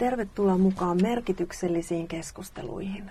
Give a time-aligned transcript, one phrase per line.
[0.00, 3.10] Tervetuloa mukaan merkityksellisiin keskusteluihin.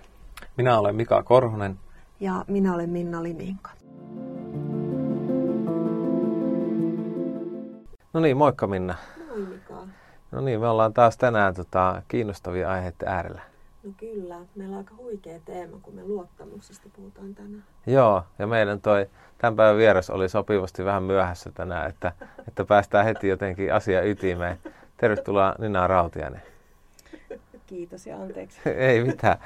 [0.58, 1.80] Minä olen Mika Korhonen.
[2.20, 3.70] Ja minä olen Minna Liminka.
[8.14, 8.96] No niin, moikka Minna.
[9.28, 9.74] Moi Mika.
[10.32, 13.42] No niin, me ollaan taas tänään tota, kiinnostavia aiheita äärellä.
[13.84, 17.64] No kyllä, meillä on aika huikea teema, kun me luottamuksesta puhutaan tänään.
[17.88, 22.12] Joo, ja meidän toi tämän päivän vieras oli sopivasti vähän myöhässä tänään, että,
[22.48, 24.60] että päästään heti jotenkin asia ytimeen.
[24.98, 26.42] Tervetuloa Nina Rautiainen.
[27.70, 28.60] Kiitos ja anteeksi.
[28.90, 29.38] Ei mitään.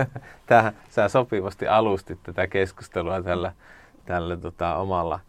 [0.46, 3.52] Tähän, sä sopivasti alustit tätä keskustelua tällä,
[4.06, 5.20] tällä tota, omalla,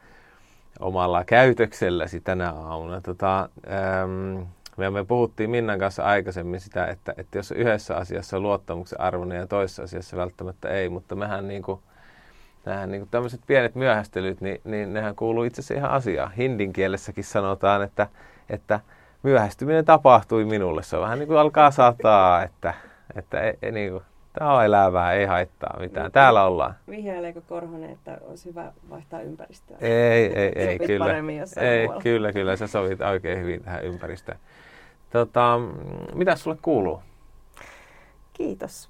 [0.80, 3.02] omalla käytökselläsi tänä aamuna.
[3.02, 4.48] Tota, ähm,
[4.78, 9.48] me, me puhuttiin Minnan kanssa aikaisemmin sitä, että, että jos yhdessä asiassa luottamuksen arvoinen ja
[9.48, 11.80] toisessa asiassa välttämättä ei, mutta mehän niin kuin,
[12.66, 16.32] nämähän niin tämmöiset pienet myöhästelyt, niin, niin nehän kuuluu itse asiassa ihan asiaan.
[16.32, 18.08] Hindin kielessäkin sanotaan, että,
[18.50, 18.80] että
[19.24, 20.84] myöhästyminen tapahtui minulle.
[20.84, 22.74] Se on vähän niin kuin alkaa sataa, että,
[23.16, 24.04] että ei, ei, niin kuin,
[24.40, 26.12] tämä on elävää, ei haittaa mitään.
[26.12, 26.76] Täällä ollaan.
[26.90, 29.78] Vihjaileeko Korhonen, että olisi hyvä vaihtaa ympäristöä?
[29.82, 31.16] Ei, ei, ei, kyllä.
[31.16, 32.02] Ei, muualla.
[32.02, 32.56] kyllä, kyllä.
[32.56, 34.38] Sä sovit oikein hyvin tähän ympäristöön.
[35.12, 35.60] Tota,
[36.14, 37.02] mitä sulle kuuluu?
[38.34, 38.90] Kiitos.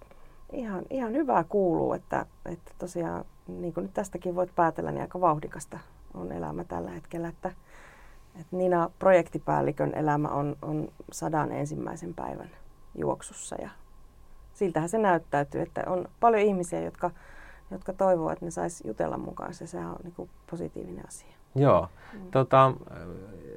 [0.53, 5.21] Ihan, ihan hyvää kuuluu, että, että tosiaan, niin kuin nyt tästäkin voit päätellä, niin aika
[5.21, 5.79] vauhdikasta
[6.13, 7.27] on elämä tällä hetkellä.
[7.27, 7.51] Että,
[8.35, 12.49] että Nina, projektipäällikön elämä on, on sadan ensimmäisen päivän
[12.95, 13.69] juoksussa ja
[14.53, 17.11] siltähän se näyttäytyy, että on paljon ihmisiä, jotka,
[17.71, 19.53] jotka toivoo, että ne saisi jutella mukaan.
[19.53, 21.33] Se, sehän on niin positiivinen asia.
[21.55, 21.87] Joo.
[22.13, 22.31] Mm.
[22.31, 22.73] Tota,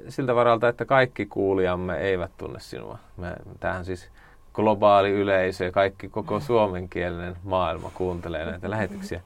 [0.09, 2.97] siltä varalta, että kaikki kuulijamme eivät tunne sinua.
[3.17, 4.09] Me, tämähän siis
[4.53, 9.21] globaali yleisö ja kaikki koko suomenkielinen maailma kuuntelee näitä lähetyksiä.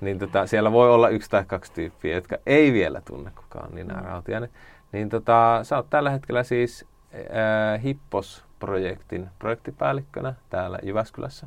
[0.00, 3.94] Niin tota, siellä voi olla yksi tai kaksi tyyppiä, jotka ei vielä tunne kukaan Nina
[3.94, 4.04] mm.
[4.04, 4.50] Rautiainen.
[4.92, 11.46] Niin tota, sä oot tällä hetkellä siis äh, Hippos-projektin projektipäällikkönä täällä Jyväskylässä.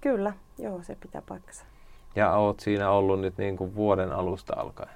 [0.00, 1.64] Kyllä, joo, se pitää paikkansa.
[2.16, 4.90] Ja oot siinä ollut nyt niin kuin vuoden alusta alkaen.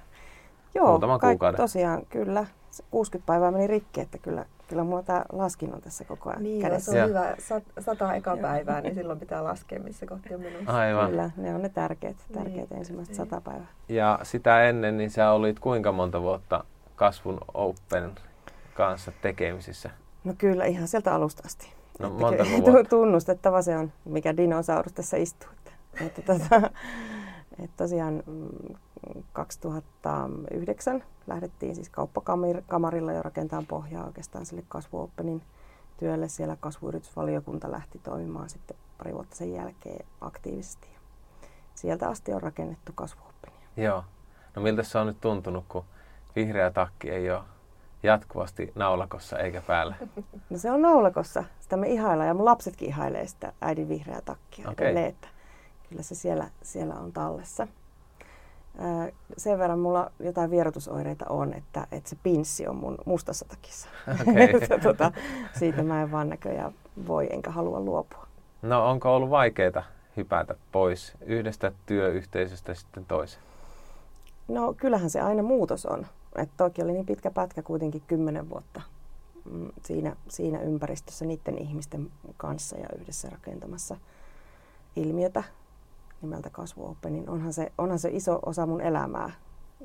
[0.75, 1.57] Joo, Muutaman kuukauden.
[1.57, 2.45] tosiaan kyllä.
[2.91, 6.61] 60 päivää meni rikki, että kyllä, kyllä mulla tämä laskin on tässä koko ajan niin,
[6.61, 6.91] kädessä.
[6.91, 7.35] se on hyvä.
[7.79, 10.71] Sata eka päivää, niin silloin pitää laskea, missä kohti on menossa.
[10.71, 11.09] Aivan.
[11.09, 13.29] Kyllä, ne on ne tärkeät, tärkeät niin, ensimmäiset niin.
[13.29, 13.67] sata päivää.
[13.89, 16.63] Ja sitä ennen, niin sä olit kuinka monta vuotta
[16.95, 18.15] kasvun Open
[18.73, 19.89] kanssa tekemisissä?
[20.23, 21.73] No kyllä, ihan sieltä alusta asti.
[21.99, 22.89] No monta vuotta?
[22.89, 25.49] Tunnustettava se on, mikä dinosaurus tässä istuu.
[25.53, 25.71] Että,
[26.05, 26.55] että, tota,
[27.63, 28.23] että tosiaan
[29.33, 35.41] 2009 lähdettiin siis kauppakamarilla jo rakentamaan pohjaa oikeastaan sille kasvuoppenin
[35.97, 36.27] työlle.
[36.27, 40.87] Siellä kasvuyritysvaliokunta lähti toimimaan sitten pari vuotta sen jälkeen aktiivisesti.
[41.75, 43.59] Sieltä asti on rakennettu kasvuoppenia.
[43.77, 44.03] Joo.
[44.55, 45.85] No miltä se on nyt tuntunut, kun
[46.35, 47.41] vihreä takki ei ole
[48.03, 49.95] jatkuvasti naulakossa eikä päällä?
[50.49, 51.43] No se on naulakossa.
[51.59, 54.85] Sitä me ihaillaan ja mun lapsetkin ihailee sitä äidin vihreää takkia okay.
[54.85, 55.27] edelleen, että
[55.89, 57.67] kyllä se siellä, siellä on tallessa
[59.37, 63.89] sen verran mulla jotain vierotusoireita on, että, että se pinssi on mun mustassa takissa.
[64.21, 64.79] Okay.
[64.83, 65.11] tota,
[65.59, 66.73] siitä mä en vaan näköjään
[67.07, 68.27] voi enkä halua luopua.
[68.61, 69.83] No onko ollut vaikeaa
[70.17, 73.43] hypätä pois yhdestä työyhteisöstä sitten toiseen?
[74.47, 76.07] No kyllähän se aina muutos on.
[76.37, 78.81] Et toki oli niin pitkä pätkä kuitenkin kymmenen vuotta
[79.51, 83.97] mm, siinä, siinä ympäristössä niiden ihmisten kanssa ja yhdessä rakentamassa
[84.95, 85.43] ilmiötä,
[86.21, 89.31] nimeltä Kasvuoppi, niin onhan se, onhan se iso osa mun elämää.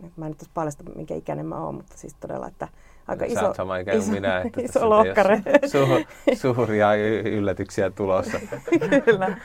[0.07, 2.69] Et mä en nyt paljasta, minkä ikäinen mä oon, mutta siis todella, että
[3.07, 3.41] aika iso...
[3.41, 5.43] Sä sama ikä iso, minä, että iso lohkare.
[5.73, 5.79] Su,
[6.35, 6.95] suuria
[7.25, 8.41] yllätyksiä tulossa.
[9.05, 9.37] Kyllä.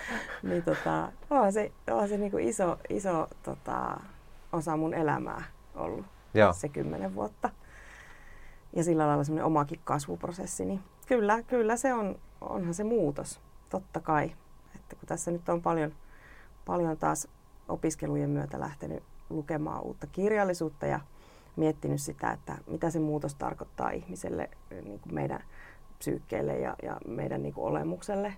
[0.43, 3.97] Niin tota, onhan se, onhan se niinku iso, iso tota,
[4.51, 5.43] osa mun elämää
[5.75, 6.53] ollut Joo.
[6.53, 7.49] se kymmenen vuotta.
[8.73, 13.99] Ja sillä lailla semmoinen omakin kasvuprosessi, niin kyllä, kyllä se on, onhan se muutos, totta
[13.99, 14.35] kai.
[14.75, 15.93] Että kun tässä nyt on paljon
[16.65, 17.27] paljon taas
[17.67, 20.99] opiskelujen myötä lähtenyt lukemaan uutta kirjallisuutta ja
[21.55, 25.43] miettinyt sitä, että mitä se muutos tarkoittaa ihmiselle, niin kuin meidän
[25.97, 28.33] psyykkeelle ja, ja meidän niin kuin olemukselle.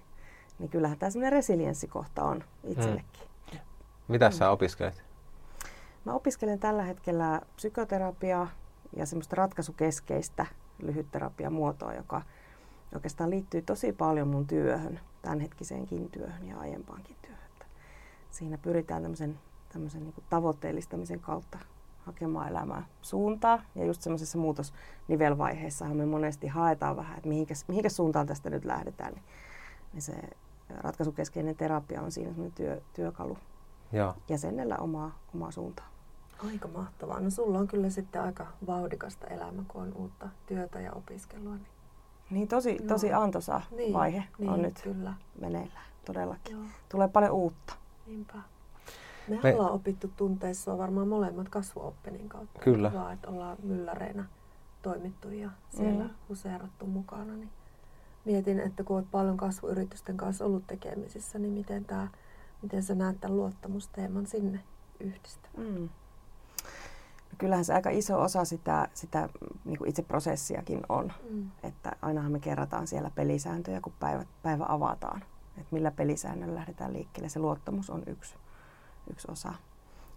[0.59, 3.21] Niin kyllähän tämä semmoinen resilienssikohta on itsellekin.
[3.53, 3.59] Mm.
[4.07, 5.06] Mitä sä opiskelet?
[6.07, 8.47] Mä opiskelen tällä hetkellä psykoterapiaa
[8.95, 10.45] ja semmoista ratkaisukeskeistä
[10.79, 12.21] lyhytterapiamuotoa, joka
[12.95, 17.37] oikeastaan liittyy tosi paljon mun työhön, tämänhetkiseenkin työhön ja aiempaankin työhön
[18.37, 19.39] siinä pyritään tämmöisen,
[19.73, 21.59] tämmöisen niin tavoitteellistamisen kautta
[22.05, 23.61] hakemaan elämää suuntaa.
[23.75, 29.13] Ja just semmoisessa muutosnivelvaiheessahan me monesti haetaan vähän, että mihinkä, mihinkä suuntaan tästä nyt lähdetään.
[29.13, 29.23] Niin,
[29.93, 30.13] niin se
[30.69, 33.37] ratkaisukeskeinen terapia on siinä semmoinen työ, työkalu
[33.91, 34.13] Joo.
[34.29, 35.96] jäsenellä omaa, omaa suuntaa.
[36.45, 37.19] Aika mahtavaa.
[37.19, 41.55] No sulla on kyllä sitten aika vauhdikasta elämä, kun on uutta työtä ja opiskelua.
[41.55, 41.67] Niin
[42.29, 42.87] Niin tosi, no.
[42.87, 45.13] tosi antoisa niin, vaihe niin, on nyt kyllä.
[45.41, 46.55] meneillään, todellakin.
[46.55, 46.65] Joo.
[46.89, 47.73] Tulee paljon uutta.
[48.07, 48.37] Niinpä.
[49.27, 52.59] Me, Me ollaan opittu tunteissa varmaan molemmat kasvuoppenin kautta.
[52.59, 52.93] Kyllä.
[52.93, 54.25] Vaan, että ollaan mylläreina
[54.81, 56.09] toimittu ja siellä mm.
[56.29, 57.33] huseerattu mukana.
[57.33, 57.49] Niin
[58.25, 62.07] mietin, että kun olet paljon kasvuyritysten kanssa ollut tekemisissä, niin miten, tää,
[62.61, 64.59] miten sä näet tämän luottamusteeman sinne
[64.99, 65.49] yhdistä?
[65.57, 65.89] Mm.
[67.37, 69.29] Kyllähän se aika iso osa sitä, sitä
[69.65, 71.13] niin kuin itse prosessiakin on.
[71.29, 71.51] Mm.
[71.63, 75.21] Että ainahan me kerrataan siellä pelisääntöjä, kun päivä, päivä avataan.
[75.57, 77.29] Että millä pelisäännöllä lähdetään liikkeelle.
[77.29, 78.35] Se luottamus on yksi,
[79.11, 79.53] yksi osa.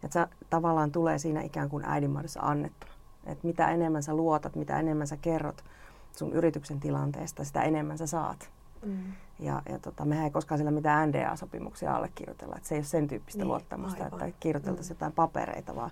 [0.05, 2.93] Että se tavallaan tulee siinä ikään kuin äidinmuodossa annettuna.
[3.27, 5.65] Että mitä enemmän sä luotat, mitä enemmän sä kerrot
[6.13, 8.51] sun yrityksen tilanteesta, sitä enemmän sä saat.
[8.87, 9.13] Mm.
[9.39, 12.57] Ja, ja tota, mehän ei koskaan sillä mitään NDA-sopimuksia allekirjoitella.
[12.57, 14.23] Että se ei ole sen tyyppistä niin, luottamusta, aivan.
[14.23, 14.97] että kirjoiteltaisiin mm.
[14.97, 15.91] jotain papereita, vaan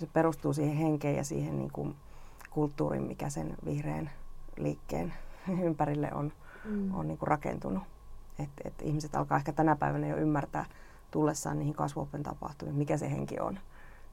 [0.00, 1.96] se perustuu siihen henkeen ja siihen niin kuin
[2.50, 4.10] kulttuuriin, mikä sen vihreän
[4.56, 5.14] liikkeen
[5.66, 6.32] ympärille on,
[6.64, 6.94] mm.
[6.94, 7.82] on niin kuin rakentunut.
[8.38, 10.66] Et, et ihmiset alkaa ehkä tänä päivänä jo ymmärtää
[11.10, 13.58] tullessaan niihin kasvuopen tapahtumiin, mikä se henki on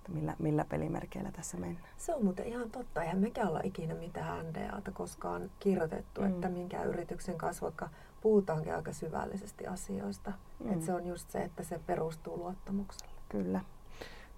[0.08, 1.88] millä, millä pelimerkeillä tässä mennään.
[1.98, 3.04] Se on muuten ihan totta.
[3.04, 6.28] Eihän mekään olla ikinä mitään NDAta koskaan kirjoitettu, mm.
[6.28, 7.90] että minkä yrityksen kanssa, vaikka
[8.22, 10.34] puhutaankin aika syvällisesti asioista.
[10.64, 10.74] Mm.
[10.74, 13.14] Että se on just se, että se perustuu luottamukselle.
[13.30, 13.62] Kyllä.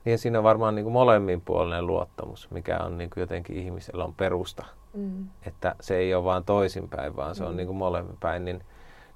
[0.06, 4.14] Niin siinä on varmaan niin kuin molemminpuolinen luottamus, mikä on niin kuin jotenkin ihmisellä on
[4.14, 4.66] perusta.
[4.94, 5.28] Mm.
[5.46, 7.50] Että se ei ole vain toisinpäin, vaan se mm.
[7.50, 8.46] on niin kuin molemminpäin.
[8.46, 8.64] Niin,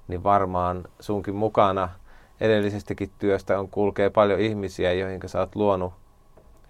[0.08, 1.88] niin varmaan sunkin mukana
[2.40, 5.92] edellisestäkin työstä on kulkee paljon ihmisiä, joihin sä oot luonut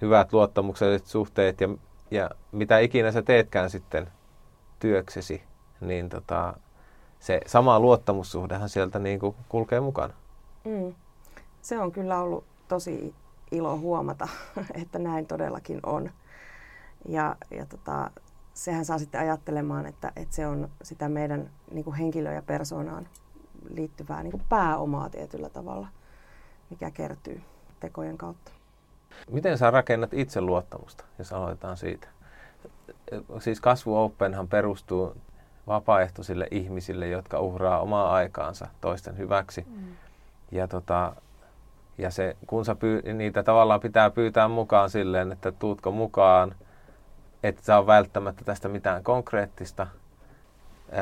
[0.02, 1.68] hyvät luottamukselliset suhteet ja,
[2.10, 4.08] ja mitä ikinä sä teetkään sitten
[4.78, 5.42] työksesi,
[5.80, 6.54] niin tota,
[7.18, 10.14] se sama luottamussuhdehan sieltä niin kuin kulkee mukana.
[10.64, 10.94] Mm.
[11.62, 13.14] Se on kyllä ollut tosi
[13.54, 14.28] ilo huomata,
[14.82, 16.10] että näin todellakin on.
[17.08, 18.10] Ja, ja tota,
[18.54, 23.08] sehän saa sitten ajattelemaan, että, että se on sitä meidän niin kuin henkilö- ja persoonaan
[23.68, 25.88] liittyvää niin kuin pääomaa tietyllä tavalla,
[26.70, 27.42] mikä kertyy
[27.80, 28.52] tekojen kautta.
[29.30, 32.08] Miten sä rakennat itse luottamusta, jos aloitetaan siitä?
[33.38, 35.16] Siis kasvu Openhan perustuu
[35.66, 39.66] vapaaehtoisille ihmisille, jotka uhraa omaa aikaansa toisten hyväksi.
[39.68, 39.96] Mm.
[40.52, 41.16] Ja, tota,
[41.98, 46.54] ja se, kun sä pyy, niitä tavallaan pitää pyytää mukaan silleen, että tuutko mukaan,
[47.42, 49.86] et saa välttämättä tästä mitään konkreettista,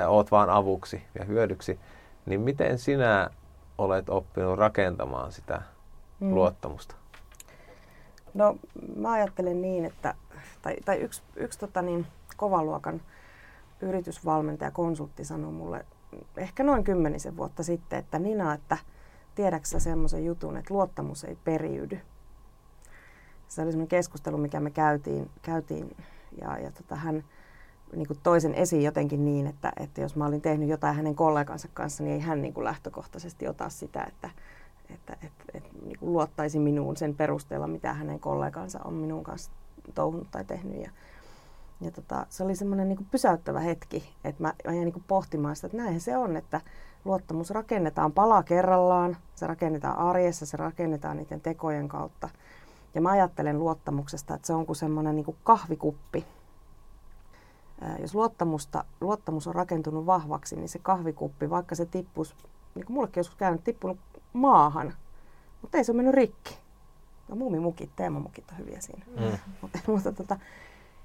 [0.06, 1.80] oot vaan avuksi ja hyödyksi,
[2.26, 3.30] niin miten sinä
[3.78, 5.62] olet oppinut rakentamaan sitä
[6.20, 6.34] mm.
[6.34, 6.94] luottamusta?
[8.34, 8.56] No
[8.96, 10.14] mä ajattelen niin, että
[10.62, 12.06] tai, tai yksi, yksi tota niin,
[12.36, 13.00] kovaluokan
[13.80, 15.84] yritysvalmentaja, konsultti sanoi mulle
[16.36, 18.78] ehkä noin kymmenisen vuotta sitten, että Nina, että
[19.34, 22.00] tiedäksä semmoisen jutun, että luottamus ei periydy.
[23.48, 25.96] Se oli semmoinen keskustelu, mikä me käytiin, käytiin
[26.40, 27.24] ja, ja tota, hän
[27.96, 31.68] niin kuin toisen esiin jotenkin niin, että, että jos mä olin tehnyt jotain hänen kollegansa
[31.74, 34.30] kanssa, niin ei hän niin kuin lähtökohtaisesti ota sitä, että,
[34.90, 39.50] että, että, että niin kuin luottaisi minuun sen perusteella, mitä hänen kollegansa on minun kanssa
[39.94, 40.82] touhunut tai tehnyt.
[40.82, 40.90] Ja,
[41.80, 45.66] ja tota, se oli semmoinen niin pysäyttävä hetki, että mä, mä jäin niin pohtimaan sitä,
[45.66, 46.60] että näinhän se on, että
[47.04, 52.28] luottamus rakennetaan pala kerrallaan, se rakennetaan arjessa, se rakennetaan niiden tekojen kautta.
[52.94, 56.26] Ja mä ajattelen luottamuksesta, että se on kuin semmoinen niin kuin kahvikuppi.
[57.98, 62.36] Jos luottamusta, luottamus on rakentunut vahvaksi, niin se kahvikuppi, vaikka se tippus,
[62.74, 63.98] niin kuin mullekin joskus käynyt, tippunut
[64.32, 64.94] maahan,
[65.62, 66.58] mutta ei se ole mennyt rikki.
[67.28, 69.04] No muumimukit, teemamukit on hyviä siinä.
[69.06, 69.38] Mm.
[69.62, 70.36] mutta, mutta tota,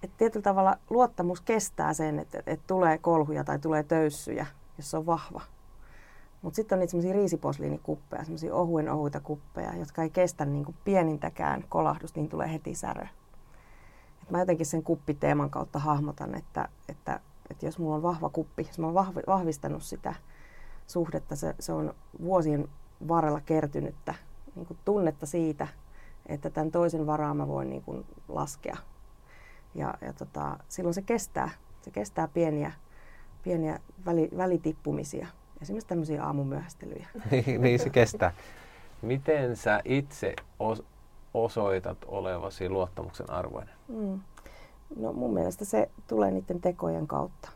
[0.04, 4.46] et tietyllä tavalla luottamus kestää sen, että et tulee kolhuja tai tulee töyssyjä,
[4.78, 5.42] jos se on vahva.
[6.42, 11.64] Mutta sitten on niitä semmoisia riisiposliinikuppeja, semmoisia ohuen ohuita kuppeja, jotka ei kestä niinku pienintäkään
[11.70, 13.06] kolahdusta, niin tulee heti särö.
[14.24, 18.64] Et mä jotenkin sen kuppiteeman kautta hahmotan, että, että, että jos mulla on vahva kuppi,
[18.68, 20.16] jos mä oon vahvistanut sitä
[20.88, 22.68] suhdetta, se, se on vuosien
[23.08, 24.14] varrella kertynyttä
[24.56, 25.68] niin kuin tunnetta siitä,
[26.26, 28.78] että tämän toisen varaan mä voin niin kuin laskea.
[29.76, 31.50] Ja, ja tota, silloin se kestää.
[31.82, 32.72] Se kestää pieniä,
[33.44, 35.28] pieniä väli, välitippumisia.
[35.62, 37.08] Esimerkiksi tämmöisiä aamumyöhästelyjä.
[37.32, 38.34] Niin, niin se kestää.
[39.02, 40.84] Miten sä itse os-
[41.34, 43.76] osoitat olevasi luottamuksen arvoinen?
[43.88, 44.20] Mm.
[44.96, 47.50] No mun mielestä se tulee niiden tekojen kautta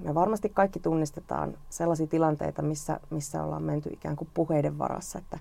[0.00, 5.38] me varmasti kaikki tunnistetaan sellaisia tilanteita, missä, missä ollaan menty ikään kuin puheiden varassa, että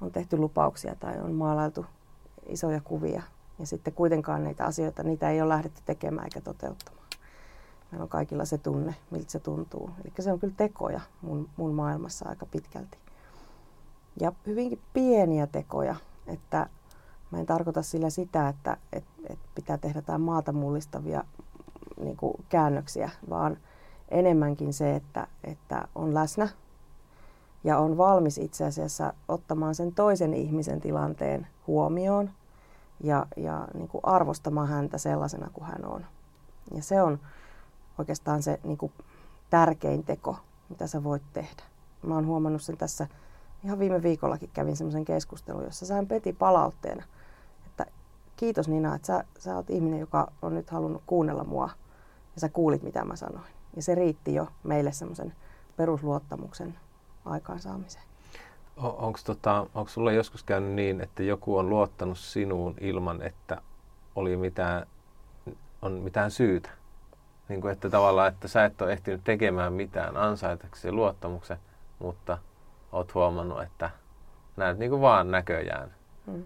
[0.00, 1.86] on tehty lupauksia tai on maalailtu
[2.48, 3.22] isoja kuvia
[3.58, 6.99] ja sitten kuitenkaan niitä asioita, niitä ei ole lähdetty tekemään eikä toteuttamaan.
[7.90, 9.90] Meillä on kaikilla se tunne, miltä se tuntuu.
[10.04, 12.98] Eli se on kyllä tekoja mun, mun maailmassa aika pitkälti.
[14.20, 16.68] Ja hyvinkin pieniä tekoja, että
[17.30, 21.24] mä en tarkoita sillä sitä, että et, et pitää tehdä jotain maata mullistavia
[22.00, 22.16] niin
[22.48, 23.56] käännöksiä, vaan–
[24.10, 26.48] enemmänkin se, että, että on läsnä
[27.64, 32.30] ja on valmis itse asiassa ottamaan sen toisen ihmisen tilanteen huomioon
[33.00, 36.06] ja, ja niin kuin arvostamaan häntä sellaisena kuin hän on.
[36.74, 37.18] Ja se on
[38.00, 38.92] oikeastaan se niin kuin
[39.50, 40.36] tärkein teko,
[40.68, 41.62] mitä sä voit tehdä.
[42.02, 43.06] Mä oon huomannut sen tässä,
[43.64, 47.04] ihan viime viikollakin kävin semmoisen keskustelun, jossa sain Peti palautteena,
[47.66, 47.86] että
[48.36, 51.70] kiitos Nina, että sä, sä oot ihminen, joka on nyt halunnut kuunnella mua
[52.34, 53.52] ja sä kuulit, mitä mä sanoin.
[53.76, 55.32] Ja se riitti jo meille semmoisen
[55.76, 56.78] perusluottamuksen
[57.24, 58.04] aikaansaamiseen.
[58.76, 63.62] Onko tota, sulla joskus käynyt niin, että joku on luottanut sinuun ilman, että
[64.14, 64.86] oli mitään,
[65.82, 66.70] on mitään syytä?
[67.50, 71.58] Niin kuin, että tavallaan, että sä et ole ehtinyt tekemään mitään ansaitaksesi luottamuksen,
[71.98, 72.38] mutta
[72.92, 73.90] oot huomannut, että
[74.56, 75.90] näet niin kuin vaan näköjään
[76.26, 76.44] hmm.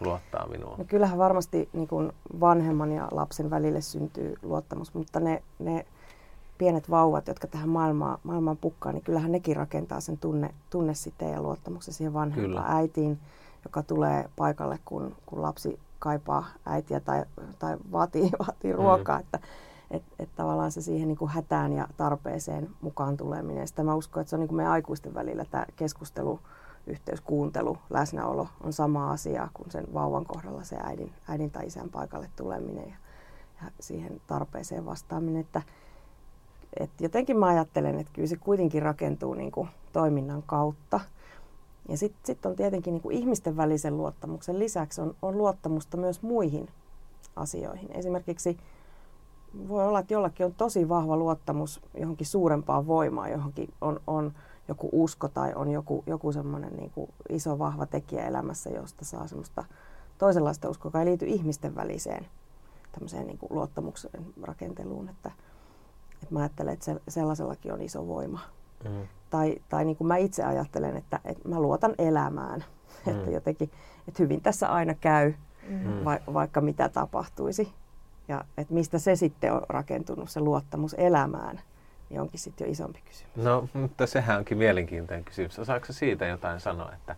[0.00, 0.78] luottaa minuun.
[0.78, 5.86] No kyllähän varmasti niin kuin vanhemman ja lapsen välille syntyy luottamus, mutta ne, ne
[6.58, 11.42] pienet vauvat, jotka tähän maailmaan, maailmaan pukkaa, niin kyllähän nekin rakentaa sen tunne, tunnesiteen ja
[11.42, 13.18] luottamuksen siihen vanhempaan äitiin,
[13.64, 17.24] joka tulee paikalle, kun, kun lapsi kaipaa äitiä tai,
[17.58, 18.78] tai vaatii, vaatii mm.
[18.78, 19.20] ruokaa.
[19.20, 19.38] Että
[19.90, 23.68] että et tavallaan se siihen niin kuin hätään ja tarpeeseen mukaan tuleminen.
[23.68, 26.40] Sitä mä uskon, että se on niin kuin meidän aikuisten välillä tämä keskustelu,
[26.86, 31.90] yhteys, kuuntelu, läsnäolo on sama asia kuin sen vauvan kohdalla se äidin, äidin tai isän
[31.90, 32.96] paikalle tuleminen ja,
[33.62, 35.40] ja siihen tarpeeseen vastaaminen.
[35.40, 35.62] Että,
[36.80, 41.00] et jotenkin mä ajattelen, että kyllä se kuitenkin rakentuu niin kuin toiminnan kautta.
[41.88, 46.22] Ja sitten sit on tietenkin niin kuin ihmisten välisen luottamuksen lisäksi on, on luottamusta myös
[46.22, 46.68] muihin
[47.36, 47.92] asioihin.
[47.92, 48.58] Esimerkiksi
[49.68, 54.32] voi olla, että jollakin on tosi vahva luottamus johonkin suurempaan voimaan, johonkin on, on
[54.68, 59.26] joku usko tai on joku, joku semmoinen niin kuin iso vahva tekijä elämässä, josta saa
[59.26, 59.64] semmoista
[60.18, 62.26] toisenlaista uskoa, joka ei liity ihmisten väliseen
[62.92, 64.10] tämmöiseen niin kuin luottamuksen
[64.42, 65.08] rakenteluun.
[65.08, 65.30] Että,
[66.22, 68.40] että mä ajattelen, että se, sellaisellakin on iso voima.
[68.84, 69.06] Mm.
[69.30, 72.64] Tai, tai niin kuin mä itse ajattelen, että, että mä luotan elämään.
[73.06, 73.12] Mm.
[73.12, 73.70] Että jotenkin,
[74.08, 75.34] että hyvin tässä aina käy,
[75.68, 76.04] mm.
[76.04, 77.72] va, vaikka mitä tapahtuisi.
[78.28, 81.60] Ja että mistä se sitten on rakentunut, se luottamus elämään,
[82.10, 83.36] niin onkin sitten jo isompi kysymys.
[83.36, 85.58] No, mutta sehän onkin mielenkiintoinen kysymys.
[85.58, 86.92] Osaatko siitä jotain sanoa?
[86.92, 87.16] Että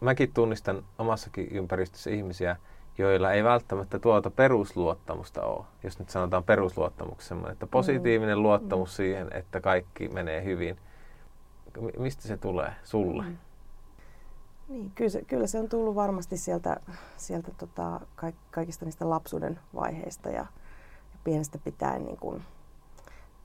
[0.00, 2.56] mäkin tunnistan omassakin ympäristössä ihmisiä,
[2.98, 5.64] joilla ei välttämättä tuota perusluottamusta ole.
[5.82, 8.42] Jos nyt sanotaan perusluottamus semmoinen, että positiivinen mm.
[8.42, 8.96] luottamus mm.
[8.96, 10.78] siihen, että kaikki menee hyvin.
[11.98, 13.22] Mistä se tulee sulle?
[13.22, 13.36] Mm.
[14.68, 16.80] Niin, kyllä se, kyllä se on tullut varmasti sieltä,
[17.16, 18.00] sieltä tota,
[18.50, 20.46] kaikista niistä lapsuuden vaiheista ja,
[21.12, 22.42] ja pienestä pitäen niin kun,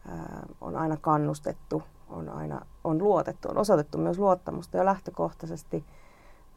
[0.10, 5.86] ää, on aina kannustettu, on aina on luotettu, on osoitettu myös luottamusta jo lähtökohtaisesti,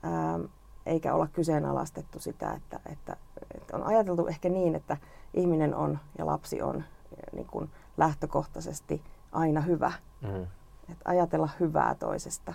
[0.02, 0.38] ää,
[0.86, 3.16] eikä olla kyseenalaistettu sitä, että, että,
[3.54, 4.96] että on ajateltu ehkä niin, että
[5.34, 6.84] ihminen on ja lapsi on
[7.32, 9.02] niin kun lähtökohtaisesti
[9.32, 9.92] aina hyvä.
[10.22, 10.46] Mm.
[10.88, 12.54] Että ajatella hyvää toisesta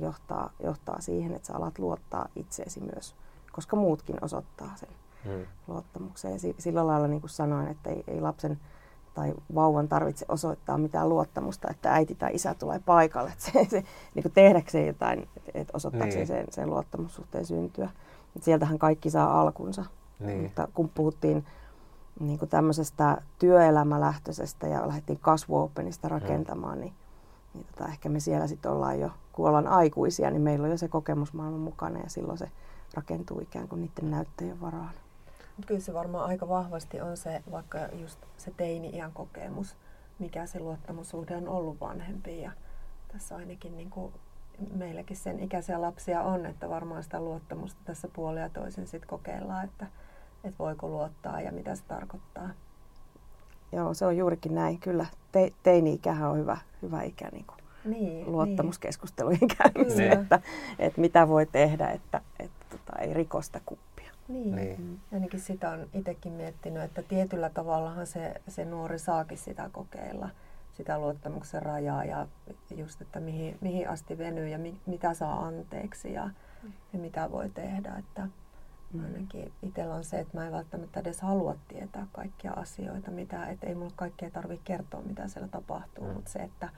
[0.00, 3.14] johtaa, johtaa siihen, että sä alat luottaa itseesi myös,
[3.52, 4.88] koska muutkin osoittaa sen
[5.24, 5.46] hmm.
[5.66, 6.32] luottamuksen.
[6.32, 8.60] Ja sillä lailla niin kuin sanoin, että ei, ei lapsen
[9.14, 13.30] tai vauvan tarvitse osoittaa mitään luottamusta, että äiti tai isä tulee paikalle.
[13.32, 16.26] Että se, se, niin kuin tehdäkseen jotain, että osoittaakseen niin.
[16.26, 17.90] sen, sen luottamussuhteen syntyä.
[18.36, 19.84] Et sieltähän kaikki saa alkunsa.
[20.20, 20.42] Niin.
[20.42, 21.46] Mutta kun puhuttiin
[22.20, 26.80] niin kuin tämmöisestä työelämälähtöisestä ja lähdettiin kasvuopenista rakentamaan, hmm.
[26.80, 26.92] niin,
[27.54, 30.76] niin tota, ehkä me siellä sitten ollaan jo kun ollaan aikuisia, niin meillä on jo
[30.76, 32.50] se kokemus maailman mukana ja silloin se
[32.94, 34.94] rakentuu ikään kuin niiden näyttöjen varaan.
[35.66, 39.76] Kyllä se varmaan aika vahvasti on se, vaikka just se teini-iän kokemus,
[40.18, 42.40] mikä se luottamussuhde on ollut vanhempi.
[42.40, 42.52] Ja
[43.12, 44.12] tässä ainakin niin kuin
[44.74, 49.86] meilläkin sen ikäisiä lapsia on, että varmaan sitä luottamusta tässä puolia toisin sitten kokeillaan, että,
[50.44, 52.48] että voiko luottaa ja mitä se tarkoittaa.
[53.72, 54.78] Joo, se on juurikin näin.
[54.78, 59.56] Kyllä te, teini-ikähän on hyvä, hyvä ikä niin kuin niin, luottamuskeskustelujen niin.
[59.58, 60.20] käymiseen, niin.
[60.20, 60.40] että,
[60.78, 64.12] että mitä voi tehdä, että, että tota, ei rikosta kuppia.
[64.28, 64.56] Niin.
[64.56, 64.80] niin.
[64.80, 64.98] Mm.
[65.12, 70.28] Ainakin sitä on itsekin miettinyt, että tietyllä tavallahan se, se nuori saakin sitä kokeilla,
[70.72, 72.26] sitä luottamuksen rajaa ja
[72.76, 76.30] just, että mihin, mihin asti venyy ja mi, mitä saa anteeksi ja,
[76.92, 77.94] ja mitä voi tehdä.
[77.98, 78.28] Että
[78.92, 79.04] mm.
[79.04, 83.66] ainakin itsellä on se, että mä en välttämättä edes halua tietää kaikkia asioita, mitä, että
[83.66, 86.12] ei mulle kaikkea tarvitse kertoa, mitä siellä tapahtuu, mm.
[86.12, 86.68] mutta se, että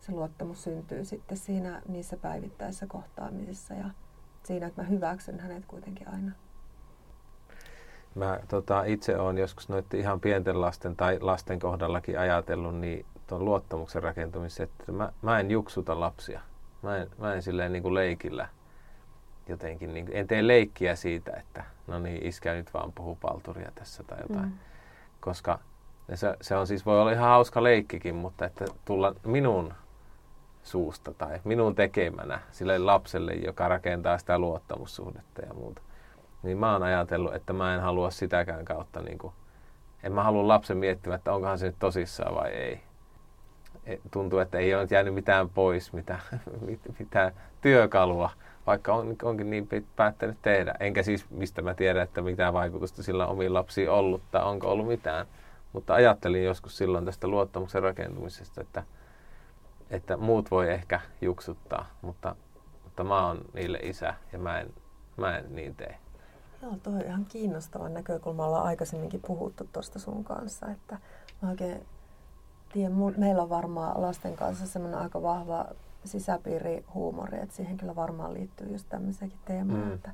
[0.00, 3.90] se luottamus syntyy sitten siinä niissä päivittäisissä kohtaamisissa ja
[4.42, 6.32] siinä, että mä hyväksyn hänet kuitenkin aina.
[8.14, 13.44] Mä tota, itse olen joskus noiden ihan pienten lasten tai lasten kohdallakin ajatellut niin tuon
[13.44, 16.40] luottamuksen rakentumisen, että mä, mä en juksuta lapsia.
[16.82, 18.48] Mä en, mä en silleen niin kuin leikillä
[19.48, 24.02] jotenkin, niin en tee leikkiä siitä, että no niin, iskä nyt vaan puhuu palturia tässä
[24.02, 24.48] tai jotain.
[24.48, 24.58] Mm.
[25.20, 25.58] Koska
[26.14, 29.74] se, se on siis, voi olla ihan hauska leikkikin, mutta että tulla minun
[30.62, 35.82] suusta tai minun tekemänä sille lapselle, joka rakentaa sitä luottamussuhdetta ja muuta.
[36.42, 39.32] Niin mä oon ajatellut, että mä en halua sitäkään kautta, niin kuin,
[40.02, 42.80] en mä halua lapsen miettimään, että onkohan se nyt tosissaan vai ei.
[43.86, 46.20] E, tuntuu, että ei ole jäänyt mitään pois, mitään,
[46.98, 48.30] mitään työkalua,
[48.70, 50.74] vaikka on, onkin niin päättänyt tehdä.
[50.80, 54.70] Enkä siis, mistä mä tiedän, että mitään vaikutusta sillä on omiin lapsiin ollut tai onko
[54.70, 55.26] ollut mitään.
[55.72, 58.82] Mutta ajattelin joskus silloin tästä luottamuksen rakentumisesta, että,
[59.90, 62.36] että muut voi ehkä juksuttaa, mutta,
[62.84, 64.74] mutta mä oon niille isä ja mä en,
[65.16, 65.98] mä en niin tee.
[66.62, 68.46] Joo, tuo on ihan kiinnostava näkökulma.
[68.46, 70.98] Ollaan aikaisemminkin puhuttu tuosta sun kanssa, että
[71.42, 71.86] mä oikein
[72.72, 75.66] tiedän, meillä on varmaan lasten kanssa semmoinen aika vahva
[76.04, 79.92] sisäpiirihuumori, että siihen kyllä varmaan liittyy just tämmöisiäkin teemoja, mm.
[79.92, 80.10] että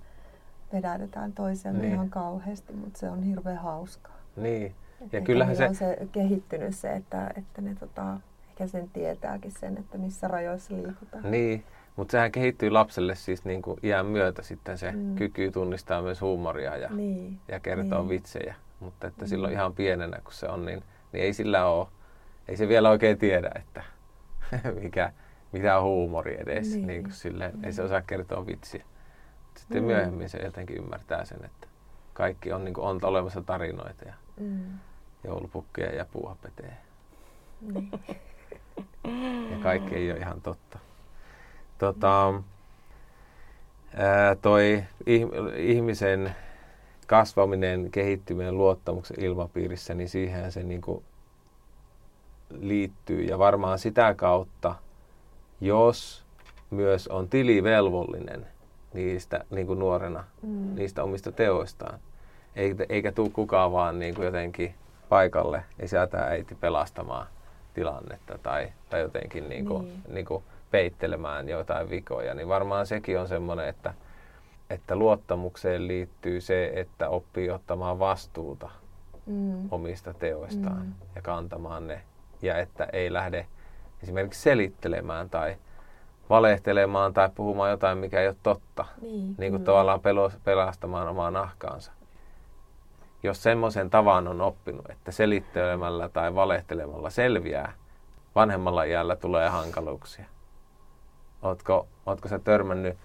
[0.72, 1.92] vedätetään toisiamme niin.
[1.92, 4.16] ihan kauheasti, mutta se on hirveän hauskaa.
[4.36, 4.74] Niin,
[5.12, 5.68] ja kyllähän se...
[5.68, 10.74] on se kehittynyt se, että, että ne tota, ehkä sen tietääkin sen, että missä rajoissa
[10.74, 11.30] liikutaan.
[11.30, 11.64] Niin,
[11.96, 15.14] mutta sehän kehittyy lapselle siis niin kuin iän myötä sitten se mm.
[15.14, 17.40] kyky tunnistaa myös huumoria ja, niin.
[17.48, 18.08] ja kertoa niin.
[18.08, 18.54] vitsejä.
[18.80, 19.28] Mutta että mm.
[19.28, 21.86] silloin ihan pienenä kun se on, niin, niin ei sillä ole,
[22.48, 23.82] ei se vielä oikein tiedä, että
[24.82, 25.12] mikä,
[25.52, 26.74] mitä on huumori edes.
[26.74, 26.86] Niin.
[26.86, 27.64] Niin kuin silleen, mm.
[27.64, 27.86] Ei se mm.
[27.86, 28.84] osaa kertoa vitsiä.
[29.56, 29.86] Sitten mm.
[29.86, 31.66] myöhemmin se jotenkin ymmärtää sen, että
[32.12, 34.78] kaikki on, niin kuin, on olemassa tarinoita ja mm.
[35.24, 36.72] joulupukkia ja puuhapeteä.
[37.60, 37.90] Niin.
[39.52, 40.78] ja kaikki ei ole ihan totta.
[41.78, 42.42] Tota,
[43.96, 44.84] ää, toi
[45.56, 46.36] ihmisen
[47.06, 51.04] kasvaminen, kehittyminen luottamuksen ilmapiirissä, niin siihen se niin kuin
[52.50, 53.22] liittyy.
[53.22, 54.74] Ja varmaan sitä kautta,
[55.60, 56.24] jos
[56.70, 58.46] myös on tilivelvollinen
[58.94, 60.74] niistä niin kuin nuorena, mm.
[60.74, 61.98] niistä omista teoistaan,
[62.56, 64.74] eikä, eikä tule kukaan vaan niin kuin jotenkin
[65.08, 67.26] paikalle isä tai äiti pelastamaan
[67.74, 70.02] tilannetta tai, tai jotenkin niin kuin, niin.
[70.08, 73.94] Niin kuin peittelemään jotain vikoja, niin varmaan sekin on semmoinen, että,
[74.70, 78.70] että luottamukseen liittyy se, että oppii ottamaan vastuuta
[79.26, 79.68] mm.
[79.70, 80.92] omista teoistaan mm.
[81.14, 82.02] ja kantamaan ne.
[82.42, 83.46] Ja että ei lähde
[84.02, 85.56] esimerkiksi selittelemään tai
[86.30, 88.84] valehtelemaan tai puhumaan jotain, mikä ei ole totta.
[89.00, 89.64] Niin, niin kuin mm.
[89.64, 90.00] tavallaan
[90.44, 91.92] pelastamaan omaa nahkaansa
[93.26, 97.72] jos semmoisen tavan on oppinut, että selittelemällä tai valehtelemalla selviää,
[98.34, 100.24] vanhemmalla iällä tulee hankaluuksia.
[101.42, 102.98] Ootko, ootko sä törmännyt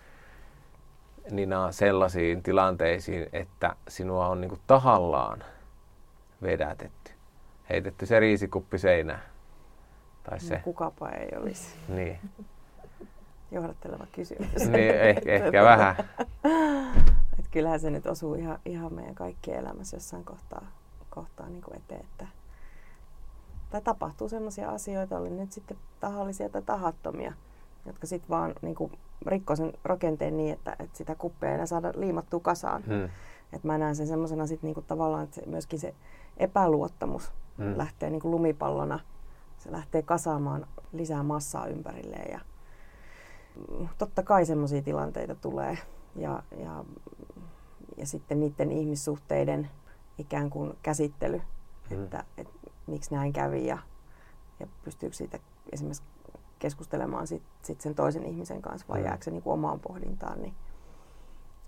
[1.32, 5.43] Nina sellaisiin tilanteisiin, että sinua on niinku tahallaan
[6.41, 7.12] vedätetty?
[7.69, 9.31] Heitetty se riisikuppi seinään?
[10.24, 10.56] Tai se.
[10.56, 11.76] No, kukapa ei olisi.
[11.88, 12.20] Niin.
[13.52, 14.70] Johdatteleva kysymys.
[14.70, 15.96] Niin, ehkä, ehkä vähän.
[17.52, 20.66] kyllähän se nyt osuu ihan, ihan meidän kaikkien elämässä jossain kohtaa,
[21.10, 22.02] kohtaa niin kuin eteen.
[22.02, 22.28] Että,
[23.70, 27.34] tai tapahtuu sellaisia asioita, oli nyt sitten tahallisia tai tahattomia,
[27.86, 28.92] jotka sitten vaan niin kuin
[29.26, 32.84] rikkoo sen rakenteen niin, että, että sitä kuppia ei enää saada liimattua kasaan.
[32.84, 33.10] Hmm.
[33.54, 35.94] Että mä näen sen semmoisena sitten niin tavallaan, että se, myöskin se
[36.38, 37.78] epäluottamus hmm.
[37.78, 39.00] lähtee niin kuin lumipallona.
[39.63, 42.39] Se lähtee kasaamaan lisää massaa ympärilleen ja
[43.97, 45.78] totta kai semmoisia tilanteita tulee,
[46.15, 46.86] ja, ja,
[47.97, 49.69] ja sitten niiden ihmissuhteiden
[50.17, 51.41] ikään kuin käsittely,
[51.89, 52.04] mm.
[52.04, 52.54] että, että
[52.88, 53.78] miksi näin kävi ja,
[54.60, 55.39] ja pystyykö siitä
[55.71, 56.04] esimerkiksi
[56.60, 59.06] keskustelemaan sit, sit sen toisen ihmisen kanssa vai mm.
[59.06, 60.54] jääkö se niin kuin omaan pohdintaan, niin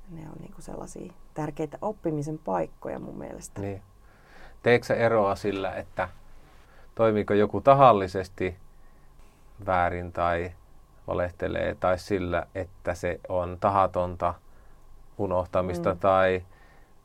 [0.09, 3.61] ne on niin kuin sellaisia tärkeitä oppimisen paikkoja mun mielestä.
[3.61, 3.81] Niin.
[4.63, 6.09] Teekö se eroa sillä, että
[6.95, 8.55] toimiiko joku tahallisesti
[9.65, 10.51] väärin tai
[11.07, 14.33] valehtelee tai sillä, että se on tahatonta
[15.17, 15.99] unohtamista mm.
[15.99, 16.43] tai,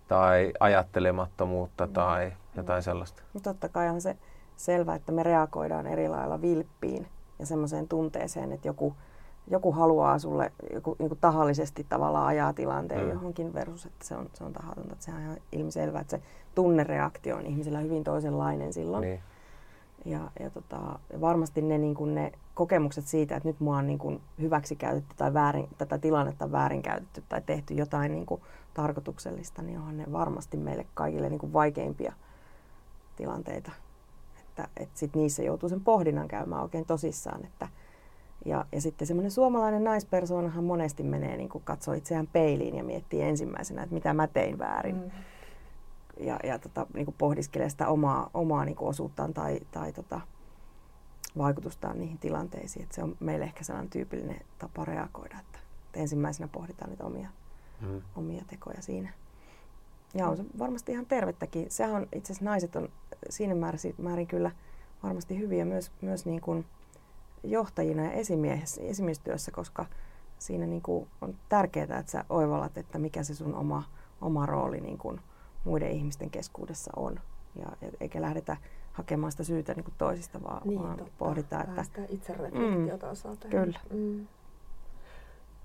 [0.09, 1.93] tai ajattelemattomuutta mm.
[1.93, 3.23] tai jotain sellaista.
[3.35, 4.17] No totta kai on se
[4.57, 7.07] selvä, että me reagoidaan eri lailla vilppiin
[7.39, 8.95] ja semmoiseen tunteeseen, että joku,
[9.51, 13.11] joku haluaa sulle joku, niin kuin tahallisesti tavallaan ajaa tilanteen mm.
[13.11, 14.93] johonkin versus, että se on, se on tahatonta.
[14.93, 16.23] Että sehän on ihan ilmiselvä, että se
[16.55, 19.01] tunnereaktio on ihmisellä hyvin toisenlainen silloin.
[19.03, 19.21] Niin.
[20.05, 23.99] Ja, ja tota, varmasti ne, niin kuin ne kokemukset siitä, että nyt mua on niin
[23.99, 28.41] kuin hyväksikäytetty tai väärin, tätä tilannetta on väärinkäytetty tai tehty jotain niin kuin
[28.75, 32.13] tarkoituksellista, niin onhan ne varmasti meille kaikille niin kuin vaikeimpia
[33.17, 33.73] tilanteita.
[34.41, 37.45] Että, että sit niissä joutuu sen pohdinnan käymään oikein tosissaan.
[37.45, 37.69] Että,
[38.45, 43.23] ja, ja sitten semmoinen suomalainen naispersoonahan monesti menee niin kuin katsoo itseään peiliin ja miettii
[43.23, 44.97] ensimmäisenä, että mitä mä tein väärin.
[44.97, 45.11] Mm
[46.21, 50.21] ja, ja tota, niin kuin pohdiskelee sitä omaa, omaa niin kuin osuuttaan tai, tai tota,
[51.39, 52.83] vaikutustaan niihin tilanteisiin.
[52.83, 57.29] Et se on meille ehkä sellainen tyypillinen tapa reagoida, että, että ensimmäisenä pohditaan niitä omia,
[57.81, 58.03] mm.
[58.17, 59.13] omia tekoja siinä.
[60.15, 61.67] Ja on se varmasti ihan tervettäkin.
[61.71, 62.89] Sehän on, itse asiassa naiset on
[63.31, 64.51] siinä määrin, määrin kyllä
[65.03, 66.67] varmasti hyviä myös, myös niin kuin
[67.43, 68.13] johtajina ja
[68.81, 69.87] esimiestyössä, koska
[70.39, 73.83] siinä niin kuin on tärkeää, että sä oivallat, että mikä se sun oma,
[74.21, 75.21] oma rooli niin kuin
[75.69, 77.21] muiden ihmisten keskuudessa on.
[77.57, 77.67] Ja,
[78.01, 78.57] eikä lähdetä
[78.93, 81.13] hakemaan sitä syytä niin kuin toisista, vaan, niin, vaan totta.
[81.19, 81.83] pohditaan, että...
[81.83, 83.65] Sitä itsereflektiota mm, tehdä.
[83.65, 83.81] Kyllä.
[83.91, 84.27] Mm.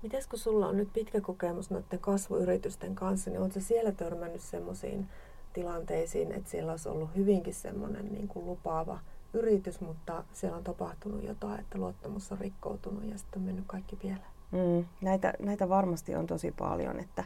[0.02, 5.08] Mites kun sulla on nyt pitkä kokemus noiden kasvuyritysten kanssa, niin oletko siellä törmännyt sellaisiin
[5.52, 8.98] tilanteisiin, että siellä olisi ollut hyvinkin semmoinen niin kuin lupaava
[9.32, 13.96] yritys, mutta siellä on tapahtunut jotain, että luottamus on rikkoutunut ja sitten on mennyt kaikki
[13.96, 14.34] pieleen?
[14.52, 17.24] Mm, näitä, näitä varmasti on tosi paljon, että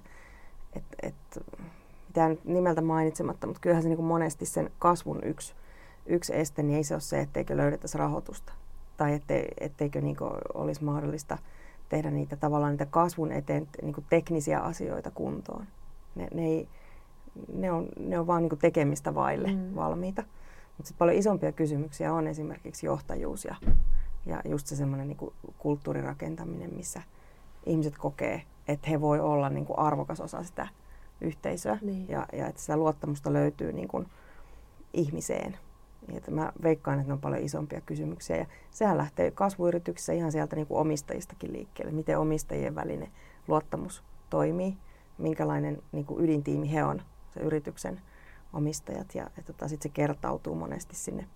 [0.72, 1.44] et, et,
[2.18, 5.54] mitään nimeltä mainitsematta, mutta kyllähän se niin kuin monesti sen kasvun yksi,
[6.06, 8.52] yksi este, niin ei se ole se, etteikö löydettäisi rahoitusta
[8.96, 10.16] tai ettei, etteikö niin
[10.54, 11.38] olisi mahdollista
[11.88, 15.66] tehdä niitä tavallaan niitä kasvun eteen niin kuin teknisiä asioita kuntoon.
[16.14, 16.68] Ne, ne, ei,
[17.52, 19.74] ne, on, ne on vaan niin kuin tekemistä vaille mm.
[19.74, 20.22] valmiita.
[20.76, 23.54] Mutta paljon isompia kysymyksiä on esimerkiksi johtajuus ja,
[24.26, 27.02] ja just se semmoinen niin kulttuurirakentaminen, missä
[27.66, 30.68] ihmiset kokee, että he voi olla niin kuin arvokas osa sitä
[31.20, 32.08] yhteisöä niin.
[32.08, 34.06] ja, ja että sitä luottamusta löytyy niin kuin
[34.92, 35.58] ihmiseen.
[36.08, 38.36] Ja että mä veikkaan, että ne on paljon isompia kysymyksiä.
[38.36, 41.92] Ja sehän lähtee kasvuyrityksissä ihan sieltä niin kuin omistajistakin liikkeelle.
[41.92, 43.12] Miten omistajien välinen
[43.48, 44.76] luottamus toimii,
[45.18, 48.00] minkälainen niin kuin ydintiimi he on, se yrityksen
[48.52, 49.14] omistajat.
[49.14, 51.26] Ja, tota, sitten se kertautuu monesti sinne,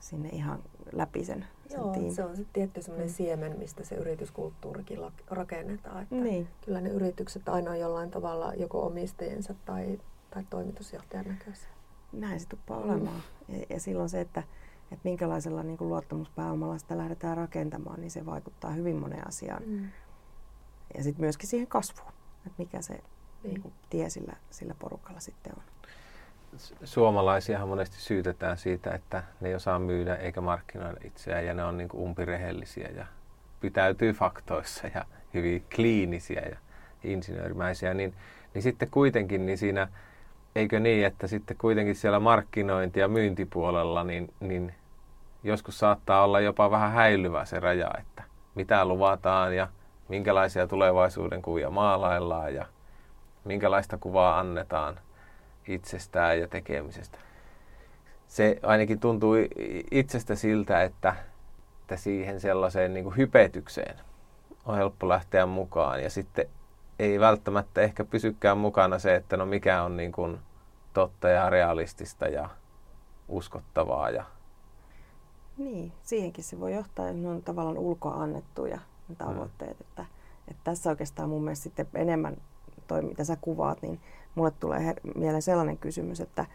[0.00, 2.14] sinne ihan läpi sen Joo, tiimin.
[2.14, 3.14] se on sitten tietty sellainen mm.
[3.14, 4.98] siemen, mistä se yrityskulttuurikin
[5.30, 6.02] rakennetaan.
[6.02, 6.48] Että niin.
[6.64, 10.00] Kyllä ne yritykset aina on jollain tavalla joko omistajiensa tai,
[10.30, 11.74] tai toimitusjohtajan näköisiä
[12.20, 12.84] näin se tuppaa mm.
[12.84, 13.22] olemaan.
[13.48, 14.42] Ja, ja silloin se, että,
[14.82, 19.62] että minkälaisella niin kuin luottamuspääomalla sitä lähdetään rakentamaan, niin se vaikuttaa hyvin moneen asiaan.
[19.66, 19.88] Mm.
[20.96, 22.12] Ja sitten myöskin siihen kasvuun,
[22.46, 23.04] että mikä se niin.
[23.42, 25.62] Niin kuin, tie sillä, sillä porukalla sitten on.
[26.84, 31.76] Suomalaisiahan monesti syytetään siitä, että ne ei osaa myydä eikä markkinoida itseään ja ne on
[31.76, 33.06] niin kuin umpirehellisiä ja
[33.60, 36.56] pitäytyy faktoissa ja hyvin kliinisiä ja
[37.04, 38.14] insinöörimäisiä, niin,
[38.54, 39.88] niin sitten kuitenkin niin siinä
[40.54, 44.74] eikö niin, että sitten kuitenkin siellä markkinointi- ja myyntipuolella, niin, niin
[45.42, 48.22] joskus saattaa olla jopa vähän häilyvä se raja, että
[48.54, 49.68] mitä luvataan ja
[50.08, 52.66] minkälaisia tulevaisuuden kuvia maalaillaan ja
[53.44, 55.00] minkälaista kuvaa annetaan
[55.68, 57.18] itsestään ja tekemisestä.
[58.26, 59.34] Se ainakin tuntuu
[59.90, 61.16] itsestä siltä, että,
[61.80, 63.96] että siihen sellaiseen niin kuin hypetykseen
[64.66, 66.46] on helppo lähteä mukaan ja sitten
[66.98, 70.38] ei välttämättä ehkä pysykään mukana se, että no mikä on niin kuin
[70.92, 72.48] totta ja realistista ja
[73.28, 74.10] uskottavaa.
[74.10, 74.24] Ja...
[75.58, 79.78] Niin, siihenkin se voi johtaa, että ne on tavallaan ulkoa annettuja ne tavoitteet.
[79.78, 79.86] Mm.
[79.88, 80.04] Että,
[80.48, 82.36] että tässä oikeastaan mun mielestä sitten enemmän
[82.86, 84.00] toi, mitä sä kuvaat, niin
[84.34, 86.46] mulle tulee mieleen sellainen kysymys, että,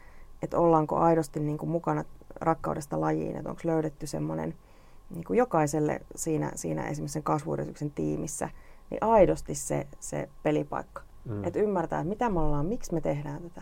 [0.41, 2.03] että ollaanko aidosti niin kuin mukana
[2.35, 4.55] rakkaudesta lajiin, että onko löydetty semmoinen
[5.09, 8.49] niin kuin jokaiselle siinä, siinä esimerkiksi sen kasvuyrityksen tiimissä,
[8.89, 11.01] niin aidosti se, se pelipaikka.
[11.25, 11.43] Mm.
[11.43, 13.61] Että ymmärtää, että mitä me ollaan, miksi me tehdään tätä.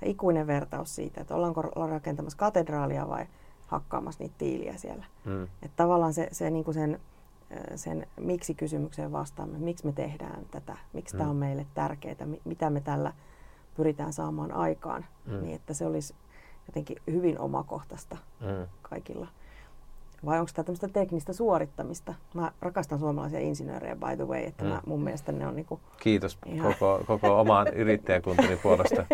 [0.00, 3.26] Ja ikuinen vertaus siitä, että ollaanko rakentamassa katedraalia vai
[3.66, 5.04] hakkaamassa niitä tiiliä siellä.
[5.24, 5.42] Mm.
[5.42, 7.00] Että tavallaan se, se niin kuin sen,
[7.74, 11.18] sen miksi-kysymykseen vastaamme, miksi me tehdään tätä, miksi mm.
[11.18, 13.12] tämä on meille tärkeää, mitä me tällä
[13.78, 15.42] pyritään saamaan aikaan, mm.
[15.42, 16.14] niin että se olisi
[16.66, 18.66] jotenkin hyvin omakohtaista mm.
[18.82, 19.28] kaikilla
[20.24, 22.14] vai onko tämä tämmöistä teknistä suorittamista?
[22.34, 24.70] Mä rakastan suomalaisia insinöörejä, by the way, että mm.
[24.70, 26.74] mä, mun mielestä ne on niinku Kiitos ihan...
[26.74, 29.06] koko, koko oman yrittäjäkuntani puolesta.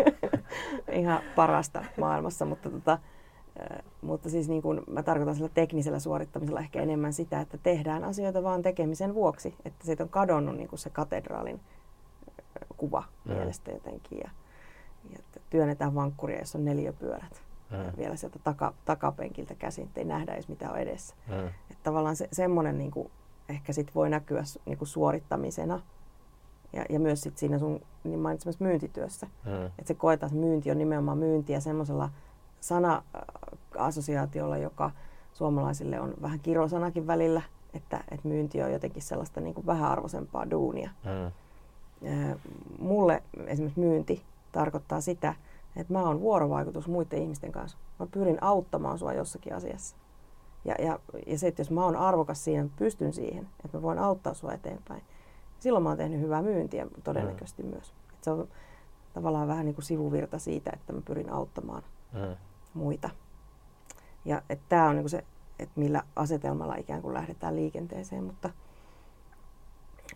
[0.91, 2.97] ihan parasta maailmassa, mutta, tota,
[4.01, 8.43] mutta siis niin kuin mä tarkoitan sillä teknisellä suorittamisella ehkä enemmän sitä, että tehdään asioita
[8.43, 11.59] vaan tekemisen vuoksi, että siitä on kadonnut niin se katedraalin
[12.77, 13.33] kuva mm.
[13.33, 14.29] mielestä jotenkin ja,
[15.11, 17.97] ja työnnetään vankkuria, jos on neljäpyörät mm.
[17.97, 21.15] vielä sieltä taka, takapenkiltä käsin, ettei nähdä edes mitä on edessä.
[21.27, 21.47] Mm.
[21.47, 23.11] Että tavallaan se, semmoinen niin kuin,
[23.49, 25.79] ehkä sit voi näkyä niin kuin suorittamisena
[26.73, 29.27] ja, ja myös sit siinä sun niin mainitsemassa myyntityössä.
[29.45, 29.65] Mm.
[29.65, 32.09] Että se koetaan, että myynti on nimenomaan myyntiä semmoisella
[32.59, 34.91] sana-assosiaatiolla, joka
[35.33, 37.41] suomalaisille on vähän kirosanakin välillä,
[37.73, 40.89] että, että myynti on jotenkin sellaista niin kuin vähäarvoisempaa duunia.
[41.03, 41.31] Mm.
[42.79, 44.23] Mulle esimerkiksi myynti
[44.55, 45.33] tarkoittaa sitä,
[45.75, 47.77] että mä oon vuorovaikutus muiden ihmisten kanssa.
[47.99, 49.95] Mä pyrin auttamaan sua jossakin asiassa.
[50.65, 53.99] Ja, ja, ja se, että jos mä oon arvokas siinä, pystyn siihen, että mä voin
[53.99, 55.01] auttaa sua eteenpäin.
[55.59, 57.69] Silloin mä oon tehnyt hyvää myyntiä todennäköisesti mm.
[57.69, 57.93] myös.
[58.13, 58.47] Et se on
[59.13, 62.35] tavallaan vähän niin kuin sivuvirta siitä, että mä pyrin auttamaan mm.
[62.73, 63.09] muita.
[64.25, 65.23] Ja tämä on niin kuin se,
[65.59, 68.49] että millä asetelmalla ikään kuin lähdetään liikenteeseen, mutta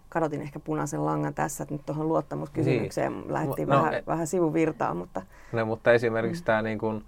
[0.09, 3.33] kadotin ehkä punaisen langan tässä, että nyt tuohon luottamuskysymykseen niin.
[3.33, 4.97] lähdettiin no, vähän, e- vähän sivuvirtaan.
[4.97, 5.21] Mutta...
[5.51, 6.45] No, mutta esimerkiksi mm.
[6.45, 7.05] tämä niin kuin,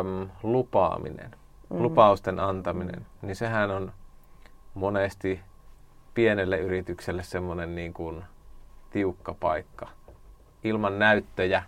[0.00, 1.30] äm, lupaaminen,
[1.70, 1.82] mm.
[1.82, 3.92] lupausten antaminen, niin sehän on
[4.74, 5.40] monesti
[6.14, 8.24] pienelle yritykselle semmoinen niin kuin
[8.90, 9.88] tiukka paikka.
[10.64, 11.62] Ilman näyttöjä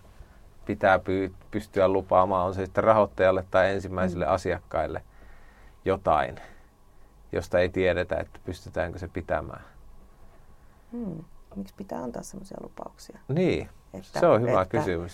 [0.66, 4.32] pitää py- pystyä lupaamaan, on se sitten rahoittajalle tai ensimmäisille mm.
[4.32, 5.02] asiakkaille
[5.84, 6.40] jotain,
[7.32, 9.75] josta ei tiedetä, että pystytäänkö se pitämään.
[10.92, 11.24] Hmm.
[11.56, 13.18] Miksi pitää antaa sellaisia lupauksia?
[13.28, 15.12] Niin, että, se on hyvä että, kysymys.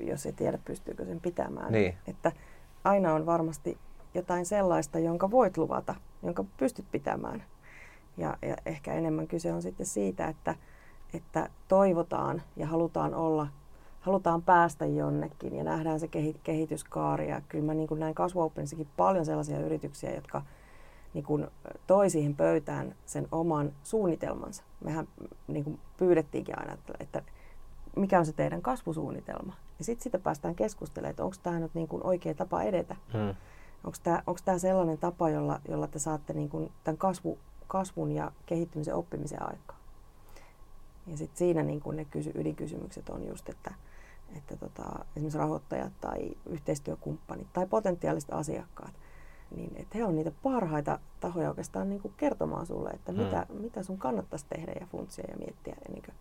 [0.00, 1.72] Jos ei tiedä, pystyykö sen pitämään.
[1.72, 1.94] Niin.
[2.06, 2.32] Että
[2.84, 3.78] aina on varmasti
[4.14, 7.44] jotain sellaista, jonka voit luvata, jonka pystyt pitämään.
[8.16, 10.54] Ja, ja ehkä enemmän kyse on sitten siitä, että,
[11.14, 13.48] että toivotaan ja halutaan olla,
[14.00, 16.08] halutaan päästä jonnekin ja nähdään se
[16.42, 17.28] kehityskaari.
[17.28, 20.42] Ja kyllä mä niin näin kasvuopenissakin paljon sellaisia yrityksiä, jotka
[21.14, 21.46] niin kuin
[21.86, 24.62] toi siihen pöytään sen oman suunnitelmansa.
[24.84, 25.08] Mehän
[25.48, 27.22] niin kuin pyydettiinkin aina, että, että
[27.96, 29.52] mikä on se teidän kasvusuunnitelma.
[29.78, 32.96] Ja sitten sitä päästään keskustelemaan, että onko tämä nyt niin kuin oikea tapa edetä.
[33.12, 33.34] Hmm.
[34.26, 38.94] Onko tämä, sellainen tapa, jolla, jolla te saatte niin kuin tämän kasvu, kasvun ja kehittymisen
[38.94, 39.78] oppimisen aikaa.
[41.06, 43.74] Ja sitten siinä niin kuin ne kysy, ydinkysymykset on just, että,
[44.36, 48.94] että tota, esimerkiksi rahoittajat tai yhteistyökumppanit tai potentiaaliset asiakkaat–
[49.56, 53.18] niin että he on niitä parhaita tahoja oikeastaan niin kuin kertomaan sulle, että mm.
[53.18, 56.14] mitä, mitä sun kannattaisi tehdä ja funtsia ja miettiä ennen kuin,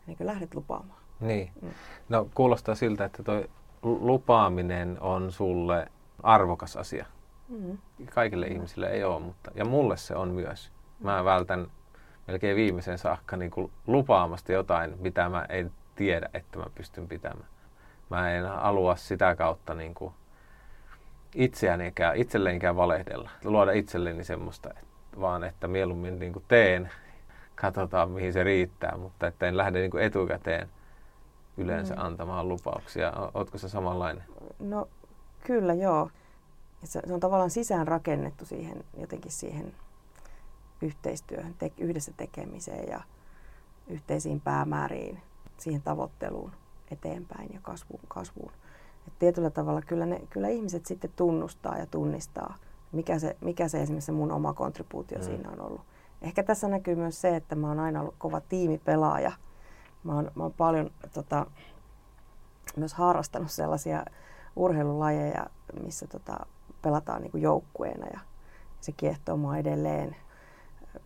[0.00, 1.00] ennen kuin lähdet lupaamaan.
[1.20, 1.50] Niin.
[1.62, 1.70] Mm.
[2.08, 3.50] No kuulostaa siltä, että toi
[3.82, 5.88] lupaaminen on sulle
[6.22, 7.06] arvokas asia.
[7.48, 7.78] Mm.
[8.14, 8.52] Kaikille mm.
[8.52, 10.72] ihmisille ei ole, mutta ja mulle se on myös.
[11.00, 11.66] Mä vältän
[12.26, 17.48] melkein viimeisen saakka niin kuin lupaamasta jotain, mitä mä en tiedä, että mä pystyn pitämään.
[18.10, 20.14] Mä en halua sitä kautta niin kuin
[21.34, 24.70] itseäänikään, itselleenkään valehdella, luoda itselleni semmoista,
[25.20, 26.90] vaan että mieluummin niin kuin teen,
[27.54, 30.68] katsotaan mihin se riittää, mutta että en lähde niin kuin etukäteen
[31.56, 32.00] yleensä mm.
[32.00, 33.12] antamaan lupauksia.
[33.34, 34.24] Oletko se samanlainen?
[34.58, 34.88] No
[35.46, 36.10] kyllä joo.
[36.84, 39.74] Se, se on tavallaan sisään rakennettu siihen jotenkin siihen
[40.82, 43.00] yhteistyöhön, te, yhdessä tekemiseen ja
[43.88, 45.20] yhteisiin päämääriin,
[45.58, 46.52] siihen tavoitteluun
[46.90, 48.00] eteenpäin ja kasvuun.
[48.08, 48.52] kasvuun.
[49.08, 52.54] Et tietyllä tavalla kyllä, ne, kyllä ihmiset sitten tunnustaa ja tunnistaa,
[52.92, 55.24] mikä se, mikä se esimerkiksi se mun oma kontribuutio mm.
[55.24, 55.80] siinä on ollut.
[56.22, 59.32] Ehkä tässä näkyy myös se, että mä oon aina ollut kova tiimipelaaja.
[60.04, 61.46] Mä oon, mä oon paljon tota,
[62.76, 64.04] myös harrastanut sellaisia
[64.56, 65.46] urheilulajeja,
[65.82, 66.46] missä tota,
[66.82, 68.20] pelataan niin kuin joukkueena ja
[68.80, 70.16] se kiehtoo mua edelleen.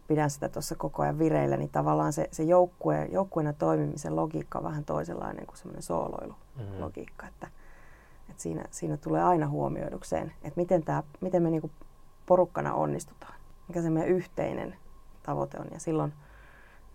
[0.08, 4.64] Pidän sitä tuossa koko ajan vireillä, niin tavallaan se, se joukkue, joukkueena toimimisen logiikka on
[4.64, 7.26] vähän toisenlainen kuin semmoinen sooloilulogiikka.
[7.26, 7.28] Mm.
[7.28, 7.48] Että
[8.30, 11.70] et siinä, siinä tulee aina huomioidukseen, että miten, tää, miten me niinku
[12.26, 13.34] porukkana onnistutaan,
[13.68, 14.76] mikä se meidän yhteinen
[15.22, 15.66] tavoite on.
[15.72, 16.12] Ja silloin,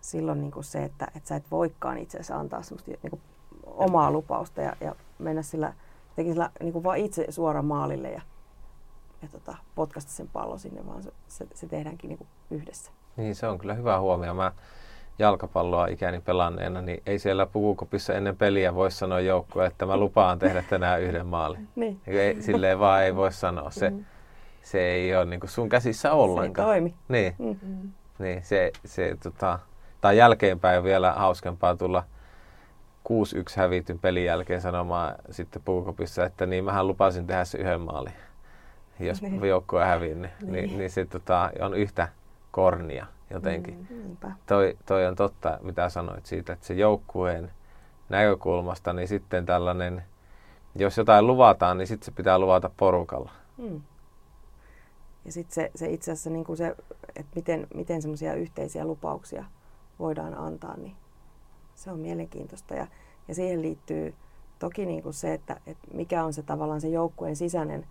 [0.02, 2.62] silloin niinku se, että, että sä et voikaan itse asiassa antaa
[3.04, 3.20] niinku
[3.66, 5.74] omaa lupausta ja, ja mennä sillä,
[6.16, 8.22] sillä niinku vaan itse suoraan maalille ja,
[9.22, 12.92] ja tota, potkasta sen pallo sinne, vaan se, se, se tehdäänkin niinku yhdessä.
[13.18, 14.34] Niin, se on kyllä hyvä huomio.
[14.34, 14.52] Mä
[15.20, 20.40] jalkapalloa ikäni pelanneena, niin ei siellä pukukopissa ennen peliä voi sanoa joukkoa, että mä lupaan
[20.40, 21.68] tehdä tänään yhden maalin.
[21.76, 22.02] niin.
[22.08, 23.72] Ei, silleen vaan ei voi sanoa.
[23.72, 24.06] Se, mm.
[24.62, 26.68] se ei ole niin sun käsissä ollenkaan.
[26.68, 26.96] Se ei toimi.
[27.08, 27.36] Niin.
[27.40, 27.92] Mm-hmm.
[28.20, 29.60] niin se, se, tota,
[30.02, 32.04] tai jälkeenpäin vielä hauskempaa tulla
[33.10, 33.14] 6-1
[33.56, 38.14] hävityn pelin jälkeen sanomaan sitten puukopissa, että niin mähän lupasin tehdä se yhden maalin.
[39.00, 39.46] Jos niin.
[39.46, 40.54] joukkoa häviin, niin, niin.
[40.54, 42.08] niin, niin se tota, on yhtä
[42.52, 43.88] kornia jotenkin.
[43.90, 47.52] Mm, toi, toi on totta, mitä sanoit siitä, että se joukkueen
[48.10, 50.04] näkökulmasta, niin sitten tällainen,
[50.76, 53.32] jos jotain luvataan, niin sitten se pitää luvata porukalla.
[53.58, 53.82] Mm.
[55.26, 56.76] Ja sitten se, se itse asiassa niin se,
[57.16, 59.46] että miten, miten semmoisia yhteisiä lupauksia
[60.00, 60.96] voidaan antaa, niin
[61.76, 62.76] se on mielenkiintoista.
[62.76, 62.88] Ja,
[63.28, 64.16] ja siihen liittyy
[64.60, 67.88] toki niin kuin se, että, että mikä on se tavallaan se joukkueen sisäinen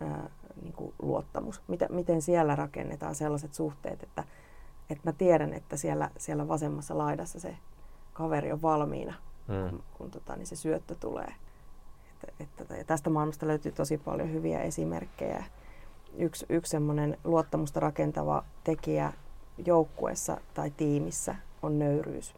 [0.00, 0.30] ää,
[0.62, 1.62] niin kuin luottamus.
[1.68, 4.24] Mitä, miten siellä rakennetaan sellaiset suhteet, että,
[4.92, 7.56] että mä tiedän, että siellä, siellä vasemmassa laidassa se
[8.12, 9.14] kaveri on valmiina,
[9.48, 9.70] mm.
[9.70, 11.34] kun, kun tota, niin se syöttö tulee.
[12.40, 15.44] Että, että, ja tästä maailmasta löytyy tosi paljon hyviä esimerkkejä.
[16.18, 19.12] Yksi, yksi semmoinen luottamusta rakentava tekijä
[19.66, 22.34] joukkueessa tai tiimissä on nöyryys.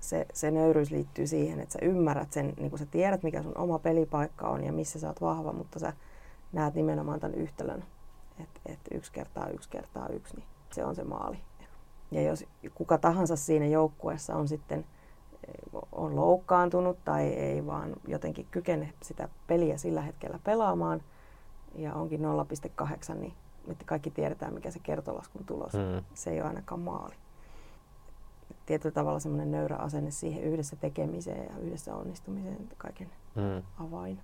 [0.00, 3.58] Se, se nöyryys liittyy siihen, että sä ymmärrät sen, niin kun sä tiedät, mikä sun
[3.58, 5.92] oma pelipaikka on ja missä sä oot vahva, mutta sä
[6.52, 7.84] näet nimenomaan tämän yhtälön,
[8.40, 11.38] että et yksi kertaa yksi kertaa yksi, niin se on se maali.
[12.10, 14.84] Ja jos kuka tahansa siinä joukkueessa on sitten
[15.92, 21.02] on loukkaantunut tai ei vaan jotenkin kykene sitä peliä sillä hetkellä pelaamaan
[21.74, 23.34] ja onkin 0,8, niin
[23.66, 25.94] me kaikki tiedetään, mikä se kertolaskun tulos on.
[25.94, 26.04] Mm.
[26.14, 27.14] Se ei ole ainakaan maali.
[28.66, 33.84] tietyllä tavalla semmoinen nöyrä asenne siihen yhdessä tekemiseen ja yhdessä onnistumiseen kaiken mm.
[33.84, 34.20] avain.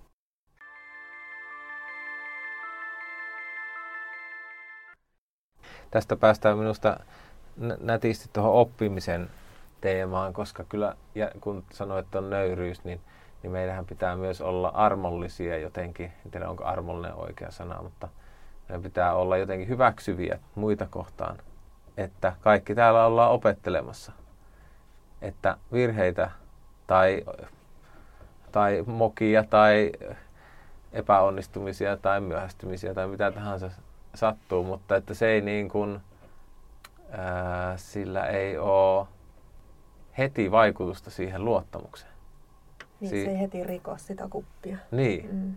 [5.91, 6.99] Tästä päästään minusta
[7.79, 9.29] nätisti tuohon oppimisen
[9.81, 13.01] teemaan, koska kyllä, ja kun sanoit, että on nöyryys, niin,
[13.43, 16.05] niin meillähän pitää myös olla armollisia jotenkin.
[16.25, 18.07] En tiedä, onko armollinen oikea sana, mutta
[18.69, 21.37] meidän pitää olla jotenkin hyväksyviä muita kohtaan.
[21.97, 24.11] Että kaikki täällä ollaan opettelemassa.
[25.21, 26.31] Että virheitä
[26.87, 27.23] tai,
[28.51, 29.91] tai mokia tai
[30.93, 33.69] epäonnistumisia tai myöhästymisiä tai mitä tahansa
[34.15, 36.01] sattuu, mutta että se ei niin kuin,
[37.17, 39.07] ää, sillä ei ole
[40.17, 42.13] heti vaikutusta siihen luottamukseen.
[42.99, 44.77] Niin, si- se ei heti riko sitä kuppia.
[44.91, 45.29] Niin.
[45.31, 45.55] Mm.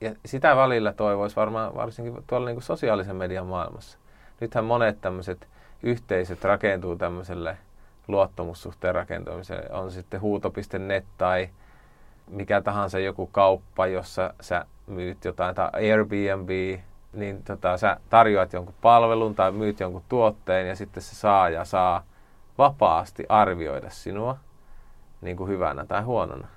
[0.00, 3.98] Ja sitä välillä toivoisi varmaan varsinkin tuolla niin kuin sosiaalisen median maailmassa.
[4.40, 5.48] Nythän monet tämmöiset
[5.82, 7.56] yhteisöt rakentuu tämmöiselle
[8.08, 9.70] luottamussuhteen rakentamiselle.
[9.70, 11.48] On sitten huuto.net tai
[12.30, 16.80] mikä tahansa joku kauppa, jossa sä myyt jotain, tai Airbnb,
[17.12, 22.02] niin tota, sä tarjoat jonkun palvelun tai myyt jonkun tuotteen ja sitten se saaja saa
[22.58, 24.36] vapaasti arvioida sinua
[25.20, 26.48] niin kuin hyvänä tai huonona.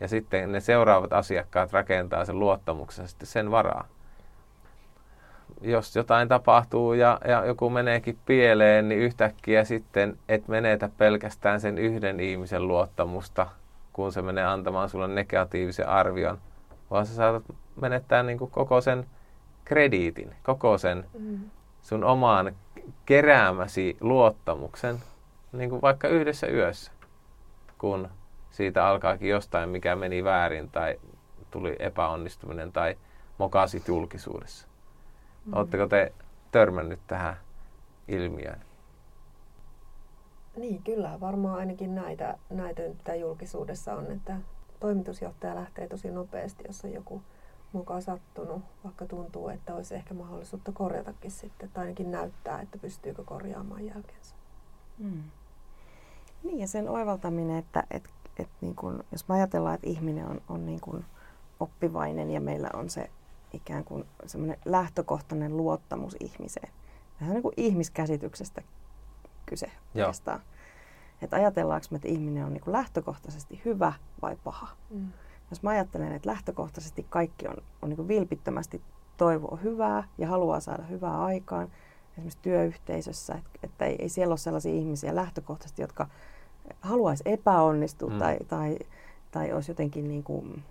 [0.00, 3.88] Ja sitten ne seuraavat asiakkaat rakentaa sen luottamuksen sitten sen varaa.
[5.60, 11.78] Jos jotain tapahtuu ja, ja joku meneekin pieleen, niin yhtäkkiä sitten et menetä pelkästään sen
[11.78, 13.46] yhden ihmisen luottamusta,
[13.92, 16.38] kun se menee antamaan sulle negatiivisen arvion,
[16.90, 17.44] vaan sä saatat
[17.80, 19.06] menettää niin kuin koko sen
[19.64, 21.40] krediitin, koko sen mm.
[21.82, 22.56] sun omaan
[23.06, 24.98] keräämäsi luottamuksen,
[25.52, 26.92] niin kuin vaikka yhdessä yössä,
[27.78, 28.08] kun
[28.50, 31.00] siitä alkaakin jostain, mikä meni väärin tai
[31.50, 32.96] tuli epäonnistuminen tai
[33.38, 34.66] mokasit julkisuudessa.
[35.46, 35.54] Mm.
[35.54, 36.12] Oletteko te
[36.50, 37.36] törmännyt tähän
[38.08, 38.60] ilmiöön?
[40.56, 41.20] Niin, kyllä.
[41.20, 44.36] Varmaan ainakin näitä, näitä mitä julkisuudessa on, että
[44.80, 47.22] toimitusjohtaja lähtee tosi nopeasti, jos on joku
[47.72, 53.24] mukaan sattunut, vaikka tuntuu, että olisi ehkä mahdollisuutta korjatakin sitten, tai ainakin näyttää, että pystyykö
[53.24, 54.34] korjaamaan jälkeensä.
[54.98, 55.22] Mm.
[56.42, 60.40] Niin, ja sen oivaltaminen, että, että, että niin kun, jos me ajatellaan, että ihminen on,
[60.48, 61.04] on niin kun
[61.60, 63.10] oppivainen ja meillä on se
[63.52, 66.72] ikään kuin semmoinen lähtökohtainen luottamus ihmiseen.
[67.18, 68.62] Tämä on niin kuin ihmiskäsityksestä
[69.46, 70.40] kyse oikeastaan.
[71.22, 74.68] Että ajatellaanko me, että ihminen on niin kuin lähtökohtaisesti hyvä vai paha.
[74.90, 75.08] Mm.
[75.52, 78.82] Jos mä ajattelen, että lähtökohtaisesti kaikki on, on niin vilpittömästi
[79.16, 81.68] toivoo hyvää ja haluaa saada hyvää aikaan,
[82.12, 86.06] esimerkiksi työyhteisössä, että, että ei, ei siellä ole sellaisia ihmisiä lähtökohtaisesti, jotka
[86.80, 88.18] haluaisi epäonnistua mm.
[88.18, 88.78] tai, tai,
[89.30, 90.62] tai olisi jotenkin niin kuin,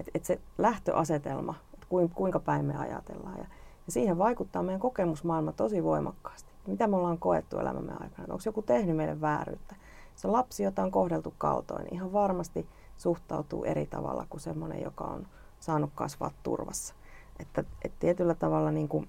[0.00, 3.38] että, että se lähtöasetelma, että kuinka päin me ajatellaan.
[3.38, 3.46] Ja,
[3.86, 6.52] ja siihen vaikuttaa meidän kokemusmaailma tosi voimakkaasti.
[6.66, 8.34] Mitä me ollaan koettu elämämme aikana?
[8.34, 9.76] Onko joku tehnyt meille vääryyttä?
[10.16, 12.66] Se lapsi, jota on kohdeltu kaltoin, niin ihan varmasti
[12.98, 15.26] suhtautuu eri tavalla kuin semmoinen, joka on
[15.60, 16.94] saanut kasvaa turvassa.
[17.40, 19.08] Että, että tietyllä tavalla niin kuin,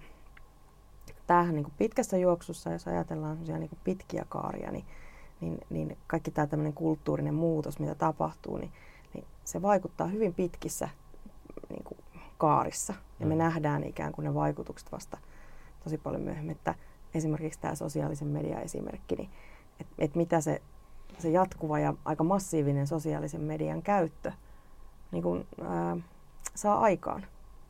[1.28, 4.86] tämähän niin kuin pitkässä juoksussa, jos ajatellaan niin kuin pitkiä kaaria, niin,
[5.42, 8.72] niin, niin kaikki tämä tämmöinen kulttuurinen muutos, mitä tapahtuu, niin,
[9.14, 10.90] niin se vaikuttaa hyvin pitkissä
[11.70, 11.98] niin kuin
[12.38, 12.94] kaarissa.
[13.20, 13.40] Ja me mm.
[13.40, 15.18] nähdään ikään kuin ne vaikutukset vasta
[15.84, 16.56] tosi paljon myöhemmin.
[16.56, 16.76] Että
[17.14, 19.30] esimerkiksi tämä sosiaalisen median esimerkki, niin
[19.80, 20.62] että et mitä se,
[21.20, 24.32] se jatkuva ja aika massiivinen sosiaalisen median käyttö
[25.12, 25.98] niin kuin, ää,
[26.56, 27.26] saa aikaan.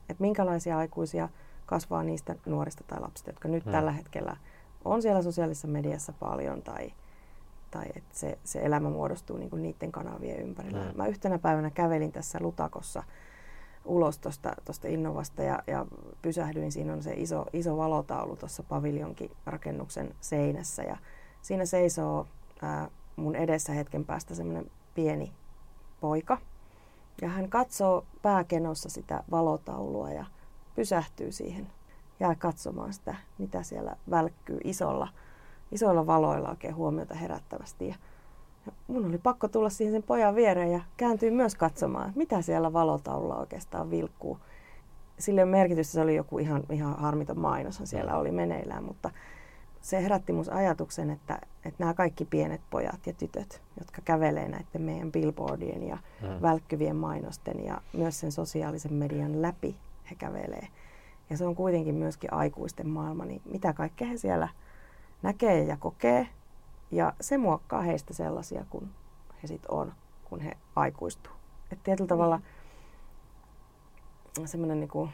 [0.10, 1.30] Että minkälaisia aikuisia
[1.66, 3.72] kasvaa niistä nuorista tai lapsista, jotka nyt hmm.
[3.72, 4.38] tällä hetkellä
[4.86, 6.94] on siellä sosiaalisessa mediassa paljon tai,
[7.72, 10.84] tai että se, se elämä muodostuu niinku niiden kanavien ympärillä.
[10.84, 10.98] Hmm.
[10.98, 13.04] Mä yhtenä päivänä kävelin tässä Lutakossa
[13.86, 14.20] ulos
[14.66, 15.86] tuosta Innovasta ja, ja
[16.22, 16.72] pysähdyin.
[16.72, 20.98] Siinä on se iso, iso valotaulu tuossa paviljonkin rakennuksen seinässä ja
[21.42, 22.28] siinä seisoo
[22.62, 25.34] ää, mun edessä hetken päästä semmoinen pieni
[26.02, 26.38] poika.
[27.22, 30.26] Ja hän katsoo pääkenossa sitä valotaulua ja
[30.76, 31.68] pysähtyy siihen,
[32.20, 35.08] jää katsomaan sitä, mitä siellä välkkyy isolla,
[35.72, 37.88] isoilla valoilla oikein huomiota herättävästi.
[37.88, 37.96] Ja,
[38.66, 42.74] ja mun oli pakko tulla siihen sen pojan viereen ja kääntyy myös katsomaan, mitä siellä
[42.74, 44.40] valotaululla oikeastaan vilkkuu.
[45.20, 49.10] Sille merkitystä, se oli joku ihan, ihan harmiton mainoshan siellä oli meneillään, mutta
[49.82, 54.82] se herätti mun ajatuksen, että, että nämä kaikki pienet pojat ja tytöt, jotka kävelee näiden
[54.82, 56.42] meidän billboardien ja mm.
[56.42, 59.76] välkkyvien mainosten ja myös sen sosiaalisen median läpi
[60.10, 60.68] he kävelee.
[61.30, 64.50] Ja se on kuitenkin myöskin aikuisten maailma, niin mitä kaikkea he siellä
[65.22, 66.28] näkee ja kokee.
[66.92, 68.90] Ja se muokkaa heistä sellaisia kuin
[69.44, 69.94] he sitten on,
[70.26, 71.34] kun he aikuistuu.
[71.72, 72.10] Että tietyllä mm.
[72.10, 72.42] tavalla
[74.46, 75.10] semmoinen niin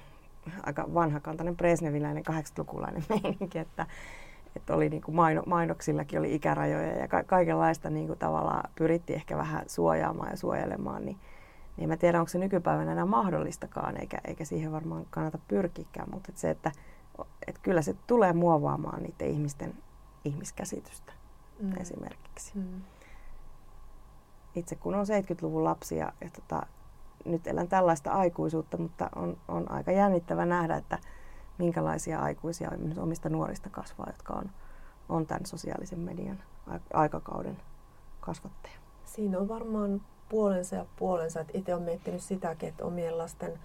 [0.64, 3.88] aika vanhakantainen presneviläinen 80-lukulainen meininki, että
[4.56, 9.18] että oli niin kuin maino, mainoksillakin oli ikärajoja ja ka- kaikenlaista niin kuin tavallaan pyrittiin
[9.18, 11.18] ehkä vähän suojaamaan ja suojelemaan, niin,
[11.78, 16.30] niin mä tiedän, onko se nykypäivänä enää mahdollistakaan, eikä, eikä siihen varmaan kannata pyrkikään, mutta
[16.30, 16.72] että se, että,
[17.48, 19.74] että kyllä se tulee muovaamaan niiden ihmisten
[20.26, 21.14] ihmiskäsitystä
[21.60, 21.74] mm.
[21.82, 22.52] esimerkiksi.
[22.56, 22.82] Mm.
[24.56, 26.66] Itse kun on 70-luvun lapsi ja, ja tota,
[27.26, 31.00] nyt elän tällaista aikuisuutta, mutta on, on aika jännittävä nähdä, että
[31.58, 34.50] minkälaisia aikuisia omista nuorista kasvaa, jotka on,
[35.10, 36.44] on tämän sosiaalisen median
[36.94, 37.58] aikakauden
[38.20, 38.76] kasvatteja.
[39.06, 41.40] Siinä on varmaan puolensa ja puolensa.
[41.40, 43.60] Että itse olen miettinyt sitäkin, että omien lasten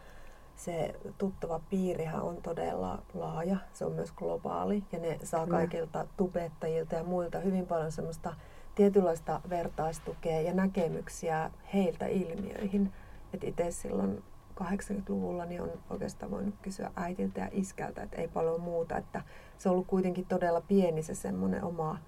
[0.57, 3.57] se tuttava piirihän on todella laaja.
[3.73, 8.35] Se on myös globaali ja ne saa kaikilta tubettajilta ja muilta hyvin paljon semmoista
[8.75, 12.93] tietynlaista vertaistukea ja näkemyksiä heiltä ilmiöihin.
[13.35, 14.23] Että itse silloin
[14.61, 18.97] 80-luvulla niin on oikeastaan voinut kysyä äitiltä ja iskältä, että ei paljon muuta.
[18.97, 19.23] Että
[19.59, 21.99] se on ollut kuitenkin todella pieni se semmoinen oma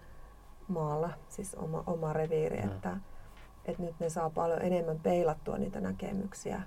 [0.68, 2.68] maala, siis oma, oma reviiri, mm.
[2.68, 2.96] että,
[3.64, 6.62] että nyt ne saa paljon enemmän peilattua niitä näkemyksiä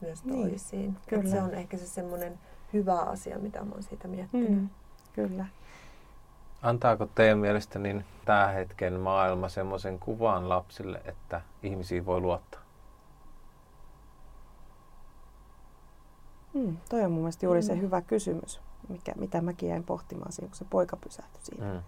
[0.00, 0.96] myös niin, toisiin.
[1.10, 2.38] Niin, että se on ehkä se semmoinen
[2.72, 4.50] hyvä asia, mitä mä oon siitä miettinyt.
[4.50, 4.68] Mm,
[5.12, 5.46] kyllä.
[6.62, 12.57] Antaako teidän mielestä niin tämä hetken maailma semmoisen kuvan lapsille, että ihmisiä voi luottaa?
[16.54, 17.66] Mm, toi on mun mielestä juuri mm.
[17.66, 21.82] se hyvä kysymys, mikä, mitä mäkin jäin pohtimaan siinä, kun se poika pysähtyi siinä.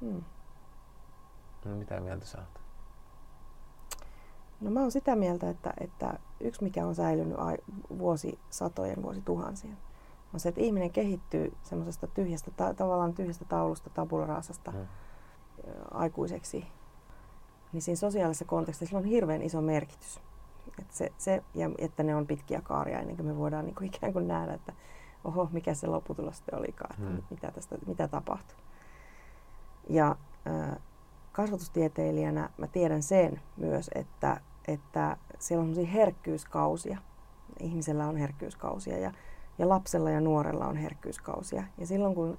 [0.00, 0.08] Mm.
[0.08, 0.24] Mm.
[1.64, 2.60] No, mitä mieltä sä oot?
[4.60, 7.36] No mä oon sitä mieltä, että, että yksi mikä on säilynyt
[7.98, 9.78] vuosisatojen, vuosituhansien,
[10.34, 14.86] on se, että ihminen kehittyy semmoisesta tyhjästä, ta- tavallaan tyhjästä taulusta, tabularaasasta mm.
[15.90, 16.66] aikuiseksi.
[17.72, 20.20] Niin siinä sosiaalisessa kontekstissa sillä on hirveän iso merkitys.
[20.78, 23.86] Et se, se, ja että ne on pitkiä kaaria ennen kuin me voidaan niin kuin
[23.94, 24.72] ikään kuin nähdä, että
[25.24, 27.22] oho, mikä se lopputulos sitten olikaan, että hmm.
[27.30, 28.58] mitä, tästä, mitä tapahtuu.
[29.88, 30.76] Ja äh,
[31.32, 36.98] kasvatustieteilijänä mä tiedän sen myös, että, että siellä on sellaisia herkkyyskausia.
[37.60, 39.12] Ihmisellä on herkkyyskausia ja,
[39.58, 41.64] ja lapsella ja nuorella on herkkyyskausia.
[41.78, 42.38] Ja silloin kun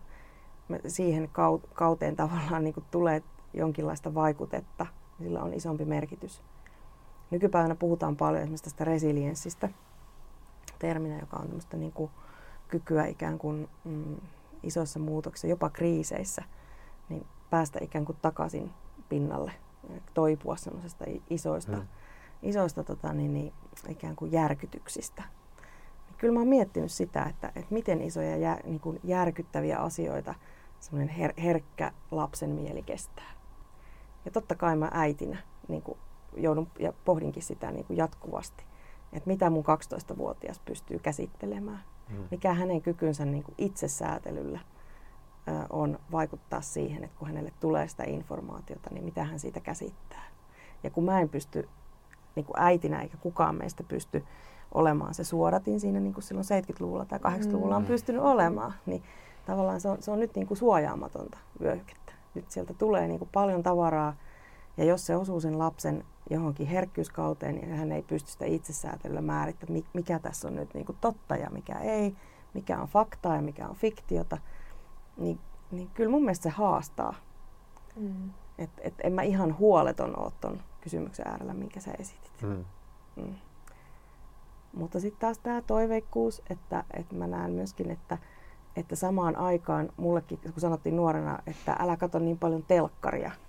[0.87, 1.29] siihen
[1.73, 3.23] kauteen tavallaan niin kuin tulee
[3.53, 4.85] jonkinlaista vaikutetta,
[5.19, 6.43] niin sillä on isompi merkitys
[7.31, 9.69] Nykypäivänä puhutaan paljon esimerkiksi tästä resilienssistä,
[10.79, 12.11] terminä, joka on tämmöistä niin kuin
[12.67, 14.15] kykyä ikään kuin mm,
[14.63, 16.43] isoissa muutoksissa, jopa kriiseissä,
[17.09, 18.71] niin päästä ikään kuin takaisin
[19.09, 19.51] pinnalle,
[20.13, 21.87] toipua semmoisesta isoista, mm.
[22.41, 23.53] isoista tota, niin, niin,
[23.89, 25.23] ikään kuin järkytyksistä.
[26.07, 30.35] Niin kyllä mä oon miettinyt sitä, että, että miten isoja jär, niin kuin järkyttäviä asioita
[30.79, 33.31] semmoinen her, herkkä lapsen mieli kestää.
[34.25, 35.97] Ja totta kai mä äitinä niin kuin
[36.37, 38.63] joudun ja pohdinkin sitä niin kuin jatkuvasti,
[39.13, 41.83] että mitä mun 12-vuotias pystyy käsittelemään.
[42.09, 42.15] Mm.
[42.31, 44.59] Mikä hänen kykynsä niin kuin itsesäätelyllä
[45.47, 50.23] ö, on vaikuttaa siihen, että kun hänelle tulee sitä informaatiota, niin mitä hän siitä käsittää.
[50.83, 51.69] Ja kun mä en pysty
[52.35, 54.23] niin kuin äitinä eikä kukaan meistä pysty
[54.71, 57.87] olemaan se suodatin siinä niin kuin silloin 70-luvulla tai 80-luvulla on mm.
[57.87, 59.03] pystynyt olemaan, niin
[59.45, 62.13] tavallaan se on, se on nyt niin kuin suojaamatonta vyöhykettä.
[62.35, 64.15] Nyt sieltä tulee niin kuin paljon tavaraa,
[64.77, 69.83] ja jos se osuu sen lapsen johonkin herkkyyskauteen ja hän ei pysty sitä itsesäätelyllä määrittämään,
[69.93, 72.15] mikä tässä on nyt niin kuin totta ja mikä ei,
[72.53, 74.37] mikä on faktaa ja mikä on fiktiota,
[75.17, 75.39] niin,
[75.71, 77.13] niin kyllä mun mielestä se haastaa.
[77.95, 78.29] Mm.
[78.57, 82.41] Et, et en mä ihan huoleton ole ton kysymyksen äärellä, minkä sä esitit.
[82.41, 82.65] Mm.
[83.15, 83.35] Mm.
[84.73, 88.17] Mutta sitten taas tämä toiveikkuus, että, että mä näen myöskin, että,
[88.75, 93.31] että samaan aikaan mullekin, kun sanottiin nuorena, että älä katso niin paljon telkkaria–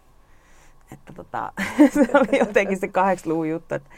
[0.92, 1.52] että tota,
[1.94, 3.90] se oli jotenkin se 80-luvun juttu, että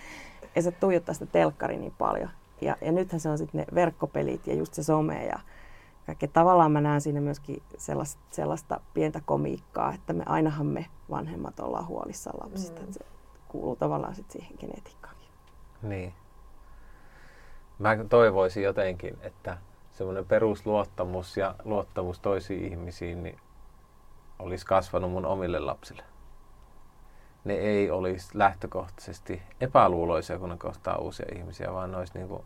[0.56, 2.30] ei se tuijottaa sitä telkkari niin paljon.
[2.60, 5.38] Ja, ja nythän se on sitten ne verkkopelit ja just se some ja
[6.06, 6.28] kaikkea.
[6.32, 11.86] Tavallaan mä näen siinä myöskin sellaista, sellaista pientä komiikkaa, että me ainahan me vanhemmat ollaan
[11.86, 12.80] huolissaan lapsista.
[12.80, 12.92] Mm.
[12.92, 13.00] Se
[13.48, 15.28] kuuluu tavallaan sitten siihen genetiikkaankin.
[15.82, 16.14] Niin.
[17.78, 19.58] Mä toivoisin jotenkin, että
[19.92, 23.40] semmoinen perusluottamus ja luottamus toisiin ihmisiin niin
[24.38, 26.02] olisi kasvanut mun omille lapsille
[27.44, 32.42] ne ei olisi lähtökohtaisesti epäluuloisia, kun ne kohtaa uusia ihmisiä, vaan ne olisi niin kuin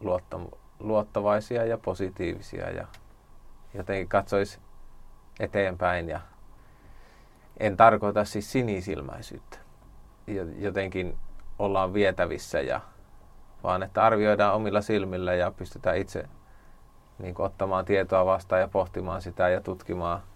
[0.00, 2.86] luottam- luottavaisia ja positiivisia ja
[3.74, 4.58] jotenkin katsoisi
[5.40, 6.08] eteenpäin.
[6.08, 6.20] Ja
[7.60, 9.58] en tarkoita siis sinisilmäisyyttä.
[10.58, 11.18] Jotenkin
[11.58, 12.80] ollaan vietävissä, ja,
[13.62, 16.28] vaan että arvioidaan omilla silmillä ja pystytään itse
[17.18, 20.22] niin kuin, ottamaan tietoa vastaan ja pohtimaan sitä ja tutkimaan–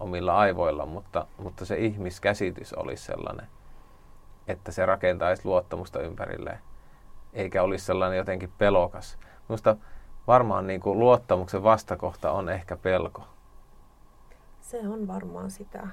[0.00, 3.46] omilla aivoilla, mutta, mutta se ihmiskäsitys olisi sellainen,
[4.48, 6.58] että se rakentaisi luottamusta ympärilleen,
[7.32, 9.18] eikä olisi sellainen jotenkin pelokas.
[9.48, 9.76] Minusta
[10.26, 13.22] varmaan niin kuin luottamuksen vastakohta on ehkä pelko.
[14.60, 15.88] Se on varmaan sitä,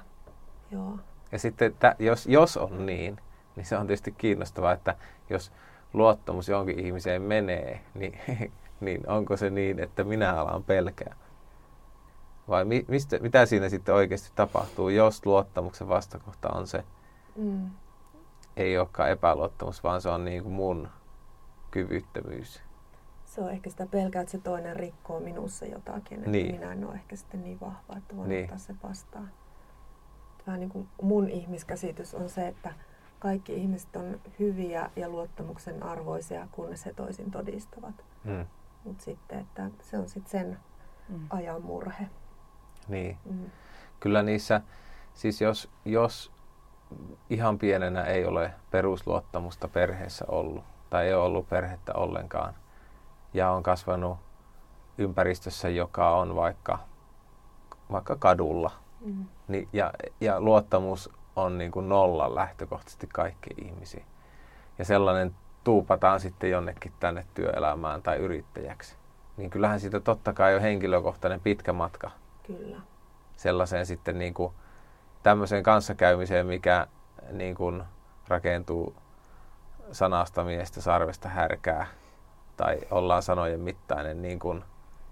[0.70, 0.98] joo.
[1.32, 3.20] Ja sitten, että jos, jos on niin,
[3.56, 4.94] niin se on tietysti kiinnostavaa, että
[5.30, 5.52] jos
[5.92, 8.20] luottamus jonkin ihmiseen menee, niin,
[8.80, 11.16] niin onko se niin, että minä alan pelkää?
[12.48, 16.84] Vai mi, mistä, mitä siinä sitten oikeasti tapahtuu, jos luottamuksen vastakohta on se,
[17.36, 17.70] mm.
[18.56, 20.88] ei olekaan epäluottamus, vaan se on niin kuin mun
[21.70, 22.62] kyvyttömyys.
[23.24, 26.54] Se on ehkä sitä pelkää, että se toinen rikkoo minussa jotakin, että niin.
[26.54, 28.44] minä en ole ehkä sitten niin vahva, että voin niin.
[28.44, 29.30] ottaa se vastaan.
[30.46, 32.72] Vähän niin kuin mun ihmiskäsitys on se, että
[33.18, 38.04] kaikki ihmiset on hyviä ja luottamuksen arvoisia, kunnes he toisin todistavat.
[38.24, 38.46] Mm.
[38.84, 40.58] Mutta sitten, että se on sitten sen
[41.08, 41.26] mm.
[41.30, 42.08] ajan murhe.
[42.88, 43.18] Niin.
[43.24, 43.50] Mm.
[44.00, 44.60] Kyllä niissä,
[45.14, 46.32] siis jos, jos
[47.30, 52.54] ihan pienenä ei ole perusluottamusta perheessä ollut, tai ei ole ollut perhettä ollenkaan,
[53.34, 54.18] ja on kasvanut
[54.98, 56.78] ympäristössä, joka on vaikka,
[57.92, 58.70] vaikka kadulla,
[59.00, 59.24] mm.
[59.48, 64.04] niin, ja, ja luottamus on niin kuin nolla lähtökohtaisesti kaikki ihmisiä.
[64.78, 65.34] Ja sellainen
[65.64, 68.96] tuupataan sitten jonnekin tänne työelämään tai yrittäjäksi.
[69.36, 72.10] Niin kyllähän siitä totta kai on henkilökohtainen pitkä matka.
[72.46, 72.76] Kyllä.
[73.36, 74.52] Sellaiseen sitten niin kuin
[75.22, 76.86] tämmöiseen kanssakäymiseen, mikä
[77.32, 77.82] niin kuin
[78.28, 78.96] rakentuu
[79.92, 81.86] sanasta miestä sarvesta härkää
[82.56, 84.64] tai ollaan sanojen mittainen, niin kuin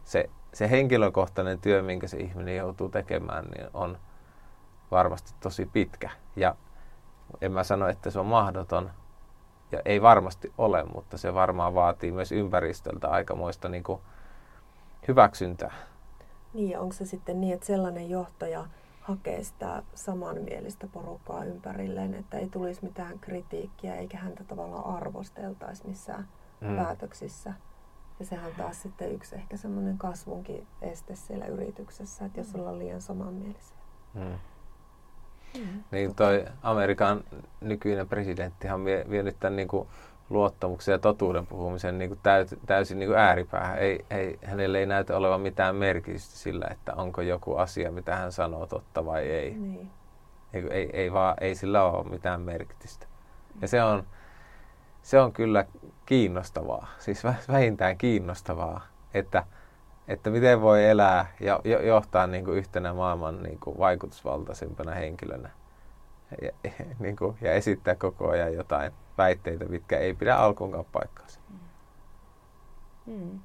[0.05, 3.99] se, se henkilökohtainen työ, minkä se ihminen joutuu tekemään, niin on
[4.91, 6.11] varmasti tosi pitkä.
[6.37, 6.57] Ja
[7.41, 8.91] en mä sano, että se on mahdoton,
[9.72, 14.01] ja ei varmasti ole, mutta se varmaan vaatii myös ympäristöltä aikamoista niin kuin
[15.09, 15.72] hyväksyntää.
[16.55, 18.66] Niin, ja onko se sitten niin, että sellainen johtaja
[19.00, 26.28] hakee sitä samanmielistä porukkaa ympärilleen, että ei tulisi mitään kritiikkiä eikä häntä tavallaan arvosteltaisi missään
[26.61, 26.76] mm.
[26.76, 27.55] päätöksissä.
[28.18, 32.61] Ja sehän taas sitten yksi ehkä semmoinen kasvunkin este siellä yrityksessä, että jos mm.
[32.61, 33.76] ollaan liian samanmielisiä.
[34.14, 34.38] Mm.
[35.59, 35.84] Mm.
[35.90, 37.24] Niin toi Amerikan
[37.61, 39.88] nykyinen presidenttihan vie, vie nyt tämän niin kuin
[40.31, 43.79] luottamuksen ja totuuden puhumisen niin kuin täyt, täysin niin kuin ääripäähän.
[43.79, 48.33] Ei, ei, hänelle ei näytä olevan mitään merkitystä sillä, että onko joku asia, mitä hän
[48.33, 49.51] sanoo, totta vai ei.
[49.51, 49.91] Niin.
[50.53, 53.07] Ei, ei, ei, vaan, ei sillä ole mitään merkitystä.
[53.62, 54.07] Ja se on,
[55.03, 55.64] se on kyllä
[56.07, 59.45] kiinnostavaa, siis vähintään kiinnostavaa, että,
[60.09, 65.51] että miten voi elää ja johtaa niin kuin yhtenä maailman niin kuin vaikutusvaltaisimpana henkilönä
[66.43, 66.51] ja,
[66.99, 71.41] niin kuin, ja esittää koko ajan jotain väitteitä, mitkä ei pidä alkuunkaan paikkaansa.
[73.07, 73.41] Mm.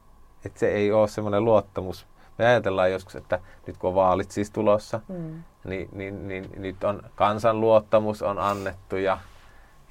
[0.45, 2.07] Että se ei ole semmoinen luottamus.
[2.37, 5.43] Me ajatellaan joskus, että nyt kun on vaalit siis tulossa, mm.
[5.63, 9.17] niin, niin, niin, niin nyt on kansan luottamus on annettu ja,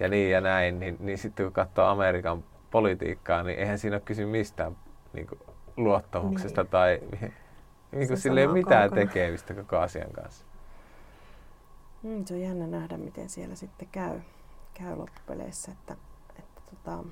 [0.00, 0.80] ja niin ja näin.
[0.80, 4.76] Niin, niin sitten kun katsoo Amerikan politiikkaa, niin eihän siinä ole kysy mistään
[5.12, 5.40] niin kuin,
[5.76, 6.70] luottamuksesta niin.
[6.70, 7.00] tai
[7.92, 9.06] niin kuin sille ei ole mitään kaukana.
[9.06, 10.44] tekemistä koko asian kanssa.
[12.02, 14.20] Mm, se on jännä nähdä, miten siellä sitten käy,
[14.78, 15.96] käy loppupeleissä, että,
[16.38, 17.04] että tota,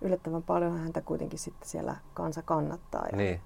[0.00, 3.06] yllättävän paljon häntä kuitenkin sitten siellä kansa kannattaa.
[3.10, 3.40] Ja, niin.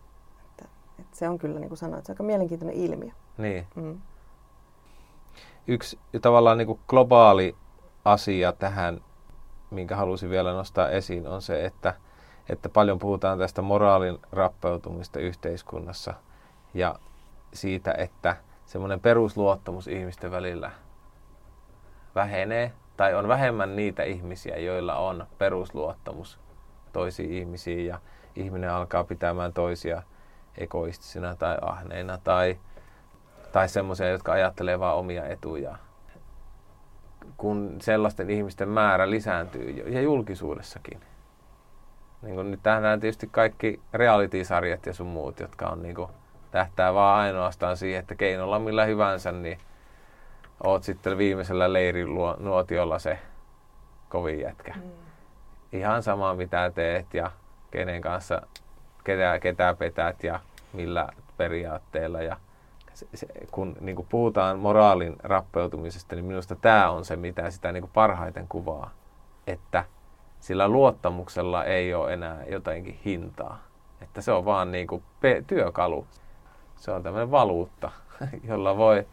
[0.51, 0.69] että,
[0.99, 3.11] että se on kyllä, niin kuin sanoit, se on aika mielenkiintoinen ilmiö.
[3.39, 3.67] Niin.
[3.75, 4.01] Mm.
[5.67, 7.57] Yksi tavallaan niin kuin globaali
[8.05, 9.01] asia tähän,
[9.71, 11.95] minkä halusin vielä nostaa esiin, on se, että,
[12.49, 16.15] että paljon puhutaan tästä moraalin rappeutumista yhteiskunnassa
[16.75, 16.99] ja
[17.55, 20.71] siitä, että semmoinen perusluottamus ihmisten välillä
[22.15, 26.41] vähenee tai on vähemmän niitä ihmisiä, joilla on perusluottamus
[26.93, 27.99] toisiin ihmisiin ja
[28.37, 30.03] ihminen alkaa pitämään toisia
[30.59, 32.59] egoistisina tai ahneina tai,
[33.53, 35.77] tai semmoisia, jotka ajattelee vain omia etuja.
[37.37, 41.01] Kun sellaisten ihmisten määrä lisääntyy ja julkisuudessakin.
[42.23, 45.97] Niin kun nyt tähän tietysti kaikki reality-sarjat ja sun muut, jotka on niin
[46.51, 49.59] tähtää vaan ainoastaan siihen, että keinolla millä hyvänsä, niin
[50.65, 52.09] oot sitten viimeisellä leirin
[52.39, 53.19] nuotiolla se
[54.09, 54.75] kovin jätkä.
[54.77, 54.91] Mm.
[55.73, 57.31] Ihan sama mitä teet ja
[57.71, 58.43] kenen kanssa,
[59.05, 60.41] ketä, ketä petät ja
[60.73, 62.23] millä periaatteella.
[62.23, 62.37] Ja
[62.93, 67.73] se, se, kun niin kuin puhutaan moraalin rappeutumisesta, niin minusta tämä on se, mitä sitä
[67.73, 68.91] niin kuin parhaiten kuvaa.
[69.47, 69.85] Että
[70.41, 73.63] sillä luottamuksella ei ole enää jotenkin hintaa.
[74.01, 76.07] Että se on vaan niin kuin pe- työkalu
[76.83, 77.91] se on tämmöinen valuutta,
[78.49, 79.07] jolla voi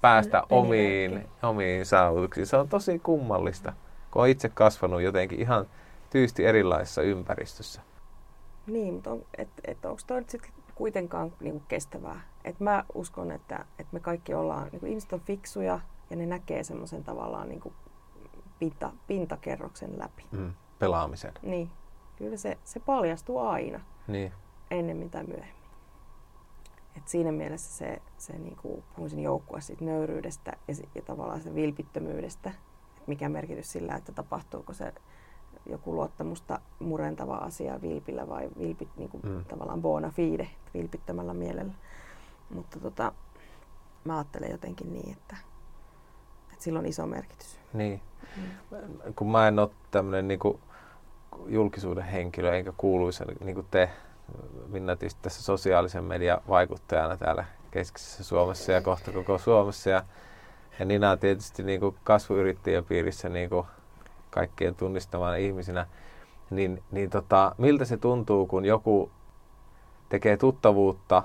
[0.00, 2.46] päästä omiin, omiin saavutuksiin.
[2.46, 3.72] Se on tosi kummallista,
[4.10, 5.66] kun on itse kasvanut jotenkin ihan
[6.10, 7.82] tyysti erilaisessa ympäristössä.
[8.66, 12.20] Niin, mutta on, et, et onko toi nyt sitten kuitenkaan niinku kestävää?
[12.44, 15.80] Et mä uskon, että et me kaikki ollaan, niinku ihmiset on fiksuja
[16.10, 17.72] ja ne näkee semmoisen tavallaan niinku
[18.58, 20.26] pinta, pintakerroksen läpi.
[20.30, 21.32] Mm, pelaamisen.
[21.42, 21.70] Niin,
[22.16, 23.80] kyllä se, se paljastuu aina.
[24.06, 24.32] Niin.
[24.70, 25.55] Ennemmin tai myöhemmin.
[26.96, 31.54] Et siinä mielessä se, se niin kuin, puhuisin joukkua siitä nöyryydestä ja, ja tavallaan sitä
[31.54, 34.92] vilpittömyydestä, että mikä merkitys sillä, että tapahtuuko se
[35.66, 39.44] joku luottamusta murentava asia vilpillä vai vilpit, niin kuin, mm.
[39.44, 41.72] tavallaan bona fide, vilpittömällä mielellä.
[42.50, 43.12] Mutta tota,
[44.04, 45.36] mä ajattelen jotenkin niin, että,
[46.52, 47.60] että sillä on iso merkitys.
[47.72, 48.00] Niin.
[48.36, 49.14] Mm.
[49.16, 50.40] Kun mä en ole tämmöinen niin
[51.46, 53.90] julkisuuden henkilö, enkä kuuluisa niin kuin te,
[54.68, 59.90] Minna tässä sosiaalisen median vaikuttajana täällä keskisessä Suomessa ja kohta koko Suomessa.
[59.90, 60.02] Ja,
[60.78, 63.66] ja Nina tietysti niin kuin kasvuyrittäjän piirissä niin kuin
[64.30, 65.86] kaikkien tunnistamana ihmisinä.
[66.50, 69.10] Niin, niin tota, miltä se tuntuu, kun joku
[70.08, 71.22] tekee tuttavuutta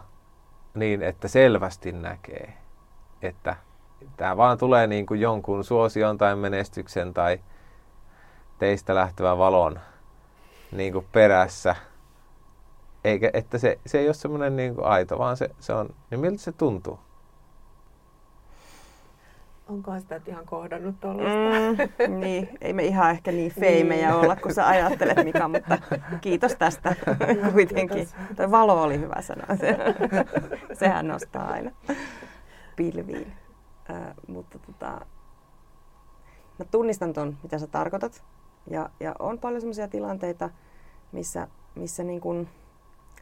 [0.74, 2.54] niin, että selvästi näkee,
[3.22, 3.56] että
[4.18, 7.39] tämä vaan tulee niin kuin jonkun suosion tai menestyksen tai
[8.60, 9.80] teistä lähtevän valon
[10.72, 11.76] niin kuin perässä.
[13.04, 16.20] Eikä, että se, se ei ole semmoinen niin kuin aito, vaan se, se on, niin
[16.20, 16.99] miltä se tuntuu?
[19.70, 22.04] Onkohan sitä ihan kohdannut tuollaista?
[22.08, 24.20] Mm, niin, ei me ihan ehkä niin feimejä niin.
[24.20, 25.78] olla, kun sä ajattelet Mika, mutta
[26.22, 26.95] kiitos tästä
[27.54, 28.08] kuitenkin.
[28.36, 29.45] Tuo valo oli hyvä sana.
[30.80, 31.72] Sehän nostaa aina
[32.76, 33.34] pilviin.
[33.89, 35.06] Äh, mutta tota,
[36.60, 38.24] mä tunnistan ton, mitä sä tarkoitat.
[38.70, 40.49] Ja, ja on paljon sellaisia tilanteita,
[41.12, 42.47] missä, missä niin kun,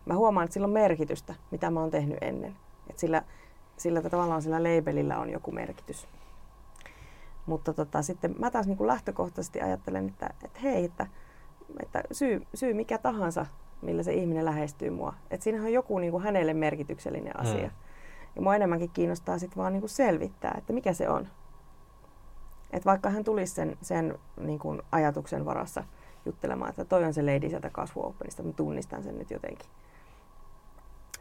[0.06, 2.56] mä huomaan, että sillä on merkitystä, mitä mä oon tehnyt ennen.
[2.90, 3.24] Et sillä,
[3.78, 6.08] sillä tavallaan sillä labelillä on joku merkitys.
[7.46, 11.08] Mutta tota, sitten mä taas niin kuin lähtökohtaisesti ajattelen, että, että hei, että,
[11.84, 13.46] että syy, syy mikä tahansa,
[13.82, 15.14] millä se ihminen lähestyy mua.
[15.32, 17.42] Että siinähän on joku niin kuin hänelle merkityksellinen mm.
[17.42, 17.68] asia.
[17.68, 17.74] Mm.
[18.36, 21.28] Ja mua enemmänkin kiinnostaa sitten vaan niin kuin selvittää, että mikä se on.
[22.72, 25.84] Että vaikka hän tulisi sen, sen niin kuin ajatuksen varassa
[26.26, 29.70] juttelemaan, että toi on se lady sieltä kasvuopenista, mä tunnistan sen nyt jotenkin.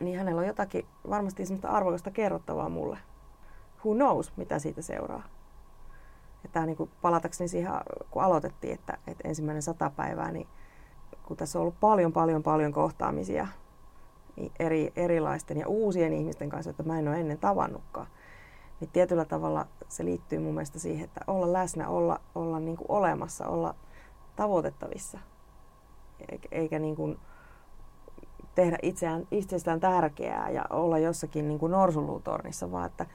[0.01, 2.99] Niin hänellä on jotakin varmasti semmoista arvokasta kerrottavaa mulle.
[3.85, 5.23] Who knows, mitä siitä seuraa.
[6.43, 7.73] Ja tämä niin kuin palatakseni siihen,
[8.11, 10.49] kun aloitettiin, että, että ensimmäinen sata päivää, niin
[11.23, 13.47] kun tässä on ollut paljon, paljon, paljon kohtaamisia
[14.37, 18.07] niin eri, erilaisten ja uusien ihmisten kanssa, että mä en ole ennen tavannutkaan,
[18.81, 22.91] niin tietyllä tavalla se liittyy mun mielestä siihen, että olla läsnä, olla, olla niin kuin
[22.91, 23.75] olemassa, olla
[24.37, 25.19] tavoitettavissa,
[26.51, 27.19] eikä niin kuin
[28.59, 33.07] tehdä itseään, itsestään tärkeää ja olla jossakin niin kuin norsunluutornissa, vaan että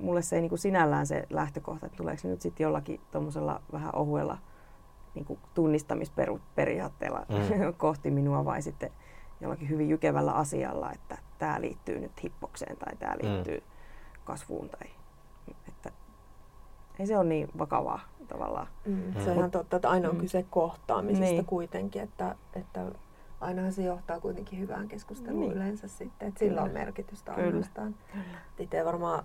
[0.00, 3.94] mulle se ei niin kuin sinällään se lähtökohta, että tuleeko nyt sitten jollakin tuommoisella vähän
[3.94, 4.38] ohuella
[5.14, 7.74] niin kuin tunnistamisperiaatteella mm.
[7.76, 8.90] kohti minua vai sitten
[9.40, 13.28] jollakin hyvin jykevällä asialla, että tämä liittyy nyt hippokseen tai tämä mm.
[13.28, 13.66] liittyy mm.
[14.24, 14.68] kasvuun.
[14.68, 14.90] Tai,
[15.68, 15.92] että
[16.98, 18.68] ei se ole niin vakavaa tavallaan.
[18.86, 18.92] Mm.
[18.92, 19.24] Mm.
[19.24, 20.20] Se on ihan totta, että aina on mm.
[20.20, 21.46] kyse kohtaamisesta niin.
[21.46, 22.84] kuitenkin, että, että
[23.40, 25.52] ainahan se johtaa kuitenkin hyvään keskusteluun niin.
[25.52, 27.94] yleensä sitten, että sillä on merkitystä ainoastaan.
[28.58, 29.24] Itse varmaan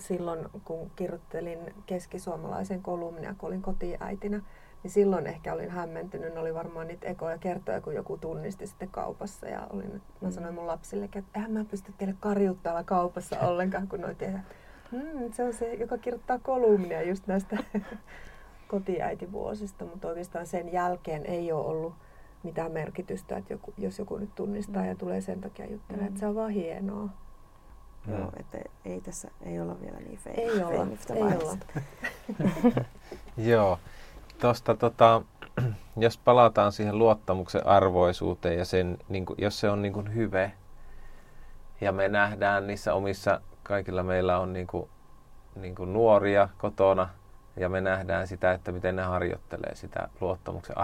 [0.00, 4.42] silloin, kun kirjoittelin keskisuomalaisen kolumnia, kun olin kotiäitinä,
[4.82, 6.34] niin silloin ehkä olin hämmentynyt.
[6.34, 9.46] Ne oli varmaan niitä ekoja kertoja, kun joku tunnisti sitten kaupassa.
[9.46, 10.30] Ja olin, mä mm.
[10.30, 14.46] sanoin mun lapsille, että eihän mä pysty teille karjuttaa kaupassa ollenkaan, kun noin tehdään.
[14.92, 17.56] Hmm, se on se, joka kirjoittaa kolumnia just näistä
[18.68, 21.94] kotiäitivuosista, mutta oikeastaan sen jälkeen ei ole ollut
[22.42, 24.88] mitään merkitystä, että joku, jos joku nyt tunnistaa mm.
[24.88, 26.08] ja tulee sen takia juttelemaan, mm.
[26.08, 27.08] että se on vaan hienoa.
[28.08, 31.56] Joo, että ei tässä, ei olla vielä niin fein, Ei olla, ei olla.
[33.50, 33.78] Joo,
[34.38, 35.22] tosta tota,
[35.96, 40.52] jos palataan siihen luottamuksen arvoisuuteen ja sen, niin kuin, jos se on niin kuin hyve
[41.80, 44.90] ja me nähdään niissä omissa, kaikilla meillä on niin kuin,
[45.56, 47.08] niin kuin nuoria kotona
[47.56, 50.78] ja me nähdään sitä, että miten ne harjoittelee sitä luottamuksen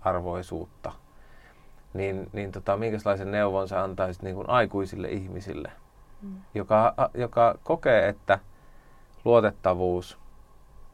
[0.00, 0.92] arvoisuutta,
[1.94, 5.72] niin, niin tota, minkälaisen neuvon sä antaisit niin kuin aikuisille ihmisille–
[6.22, 6.40] mm.
[6.54, 8.38] joka, joka kokee, että
[9.24, 10.18] luotettavuus,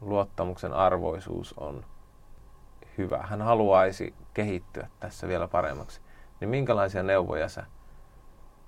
[0.01, 1.85] luottamuksen arvoisuus on
[2.97, 3.17] hyvä.
[3.17, 6.01] Hän haluaisi kehittyä tässä vielä paremmaksi.
[6.39, 7.65] Niin minkälaisia neuvoja sä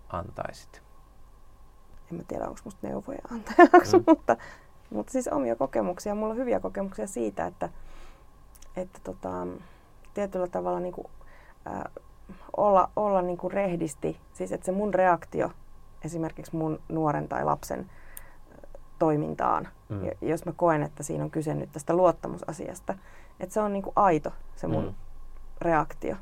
[0.09, 0.81] antaisit?
[2.11, 4.03] En mä tiedä, onko musta neuvoja antajaksi, mm.
[4.07, 4.37] mutta,
[4.89, 6.15] mutta siis omia kokemuksia.
[6.15, 7.69] Mulla on hyviä kokemuksia siitä, että,
[8.75, 9.47] että tota,
[10.19, 11.07] tietyllä tavalla niin kuin,
[11.67, 11.83] äh,
[12.57, 14.19] olla, olla niin kuin rehdisti.
[14.33, 15.51] Siis että se mun reaktio
[16.03, 17.89] esimerkiksi mun nuoren tai lapsen
[18.99, 20.01] toimintaan, mm.
[20.21, 22.95] jos mä koen, että siinä on kyse nyt tästä luottamusasiasta.
[23.39, 24.93] Että se on niinku aito, se mun mm.
[25.61, 26.15] reaktio.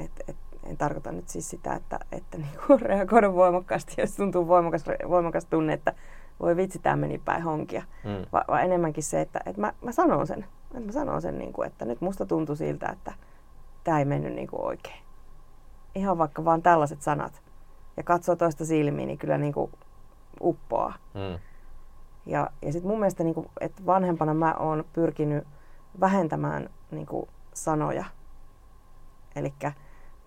[0.00, 4.84] Et, et, en tarkoita nyt siis sitä, että, että niinku reagoida voimakkaasti, jos tuntuu voimakas,
[5.08, 5.92] voimakas tunne, että
[6.40, 7.82] voi vitsi, tämä meni päin honkia.
[8.04, 8.26] Mm.
[8.32, 10.46] Va, vaan enemmänkin se, että, että mä, mä sanon sen.
[10.74, 13.12] Että mä sanon sen, niinku, että nyt musta tuntuu siltä, että
[13.84, 15.02] tämä ei mennyt niinku oikein.
[15.94, 17.42] Ihan vaikka vaan tällaiset sanat
[17.96, 19.72] ja katsoo toista silmiin, niin kyllä niin kuin
[20.40, 20.94] uppoaa.
[21.14, 21.38] Mm.
[22.26, 25.44] Ja, ja sitten mun mielestä, niin kuin, että vanhempana mä oon pyrkinyt
[26.00, 28.04] vähentämään niin kuin, sanoja.
[29.36, 29.54] Eli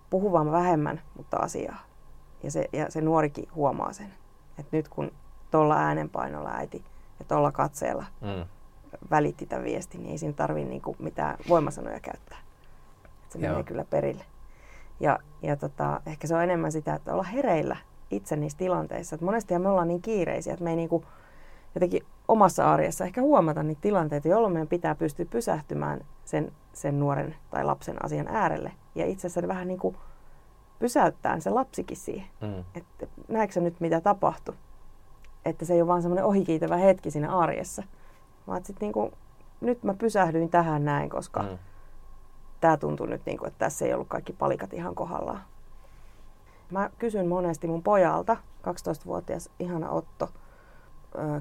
[0.09, 1.79] puhumaan vähemmän, mutta asiaa.
[2.43, 4.13] Ja se, ja se nuorikin huomaa sen.
[4.57, 5.11] Että nyt kun
[5.51, 6.85] tuolla äänenpainolla äiti
[7.19, 8.45] ja tuolla katseella mm.
[9.11, 12.37] Välitti tämän viestin, niin ei siinä tarvitse niinku mitään voimasanoja käyttää.
[13.23, 13.49] Et se Joo.
[13.49, 14.25] menee kyllä perille.
[14.99, 17.77] Ja, ja tota, ehkä se on enemmän sitä, että olla hereillä
[18.11, 19.15] itse niissä tilanteissa.
[19.15, 21.05] Et monesti me ollaan niin kiireisiä, että me ei niinku
[21.75, 27.35] jotenkin omassa arjessa ehkä huomata niitä tilanteita, jolloin meidän pitää pystyä pysähtymään sen, sen nuoren
[27.49, 28.71] tai lapsen asian äärelle.
[28.95, 29.97] Ja itse asiassa vähän niin kuin
[30.79, 32.27] pysäyttää se lapsikin siihen.
[32.41, 32.63] Mm.
[32.75, 34.55] Että näetkö nyt mitä tapahtui?
[35.45, 37.83] Että se ei ole vaan semmoinen ohikiitävä hetki siinä arjessa.
[38.49, 39.11] Vaan sitten niin kuin,
[39.61, 41.57] nyt mä pysähdyin tähän näin, koska mm.
[42.61, 45.41] tämä tuntuu nyt niin kuin, että tässä ei ollut kaikki palikat ihan kohdallaan.
[46.71, 50.29] Mä kysyn monesti mun pojalta, 12-vuotias ihana Otto,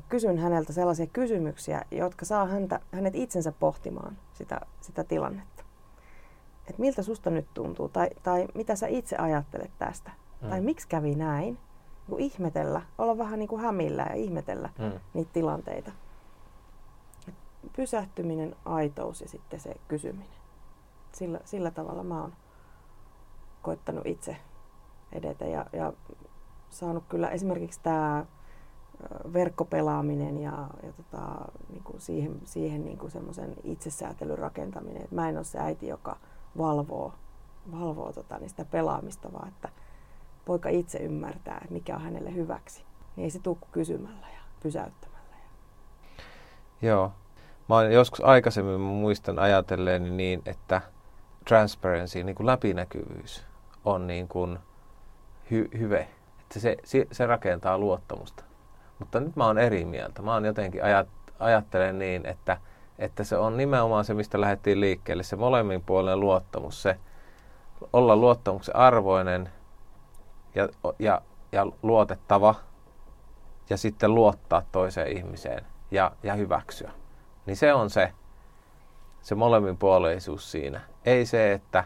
[0.08, 5.64] kysyn häneltä sellaisia kysymyksiä, jotka saa häntä, hänet itsensä pohtimaan sitä, sitä tilannetta.
[6.70, 10.10] Et miltä susta nyt tuntuu, tai, tai mitä sä itse ajattelet tästä,
[10.42, 10.48] mm.
[10.48, 11.58] tai miksi kävi näin.
[12.08, 15.00] Niin ihmetellä, olla vähän niin kuin hämillä ja ihmetellä mm.
[15.14, 15.92] niitä tilanteita.
[17.76, 20.38] Pysähtyminen, aitous ja sitten se kysyminen.
[21.12, 22.32] Sillä, sillä tavalla mä oon
[23.62, 24.36] koittanut itse
[25.12, 25.92] edetä ja, ja
[26.70, 28.26] saanut kyllä esimerkiksi tämä
[29.32, 35.02] verkkopelaaminen ja, ja tota, niin kuin siihen, siihen niin kuin semmoisen itsesäätelyn rakentaminen.
[35.02, 36.16] Et mä en ole se äiti, joka
[36.58, 37.12] valvoo,
[37.72, 39.68] valvoo tota, niin sitä pelaamista, vaan että
[40.44, 42.84] poika itse ymmärtää, mikä on hänelle hyväksi.
[43.16, 45.18] Niin ei se tule kysymällä ja pysäyttämällä.
[46.82, 47.12] Joo.
[47.68, 50.80] Mä olen joskus aikaisemmin muistan ajatelleeni niin, että
[51.44, 53.44] transparency, niin kuin läpinäkyvyys,
[53.84, 54.58] on niin kuin
[55.52, 56.08] hy- hyve.
[56.40, 56.76] Että se,
[57.12, 58.44] se rakentaa luottamusta.
[58.98, 60.22] Mutta nyt mä oon eri mieltä.
[60.22, 61.08] Mä oon jotenkin ajat,
[61.38, 62.56] ajattelen niin, että,
[62.98, 65.22] että se on nimenomaan se, mistä lähdettiin liikkeelle.
[65.22, 66.96] Se molemmin puolen luottamus, se
[67.92, 69.48] olla luottamuksen arvoinen
[70.54, 72.54] ja, ja, ja luotettava
[73.70, 76.90] ja sitten luottaa toiseen ihmiseen ja, ja hyväksyä.
[77.48, 78.12] Niin se on se,
[79.20, 80.80] se molemminpuoleisuus siinä.
[81.04, 81.84] Ei se, että,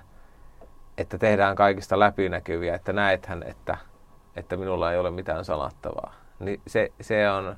[0.98, 3.76] että tehdään kaikista läpinäkyviä, että näethän, että,
[4.36, 7.56] että minulla ei ole mitään salattavaa niin se, se on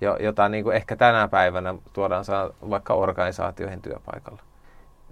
[0.00, 2.24] jo, jota niin kuin ehkä tänä päivänä tuodaan
[2.70, 4.42] vaikka organisaatioihin työpaikalla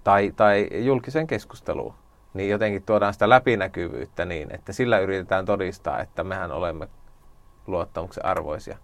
[0.03, 1.93] tai, tai julkisen keskusteluun.
[2.33, 6.87] Niin jotenkin tuodaan sitä läpinäkyvyyttä niin, että sillä yritetään todistaa, että mehän olemme
[7.67, 8.77] luottamuksen arvoisia.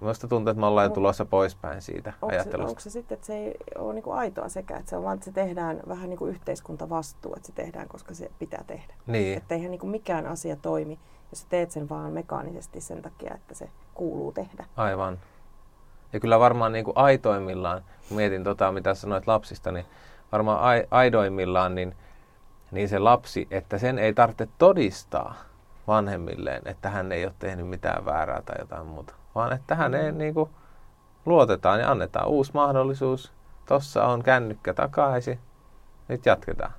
[0.00, 2.66] Minusta tuntuu, että me ollaan jo tulossa poispäin siitä onko ajattelusta.
[2.66, 5.04] Se, onko se sitten, että se ei ole niin kuin aitoa sekä, että se on
[5.04, 8.94] vaan, että se tehdään vähän niin kuin yhteiskuntavastuu, että se tehdään, koska se pitää tehdä.
[9.06, 9.36] Niin.
[9.36, 10.98] Että eihän niin kuin mikään asia toimi,
[11.32, 14.66] jos teet sen vaan mekaanisesti sen takia, että se kuuluu tehdä.
[14.76, 15.18] Aivan.
[16.12, 19.86] Ja kyllä varmaan niin kuin aitoimmillaan, kun mietin tota, mitä sanoit lapsista, niin
[20.32, 21.96] varmaan aidoimmillaan niin,
[22.70, 25.34] niin se lapsi, että sen ei tarvitse todistaa
[25.86, 30.18] vanhemmilleen, että hän ei ole tehnyt mitään väärää tai jotain muuta vaan että häneen mm.
[30.18, 30.50] niin kuin
[31.26, 33.32] luotetaan ja annetaan uusi mahdollisuus.
[33.66, 35.38] Tossa on kännykkä takaisin,
[36.08, 36.72] nyt jatketaan.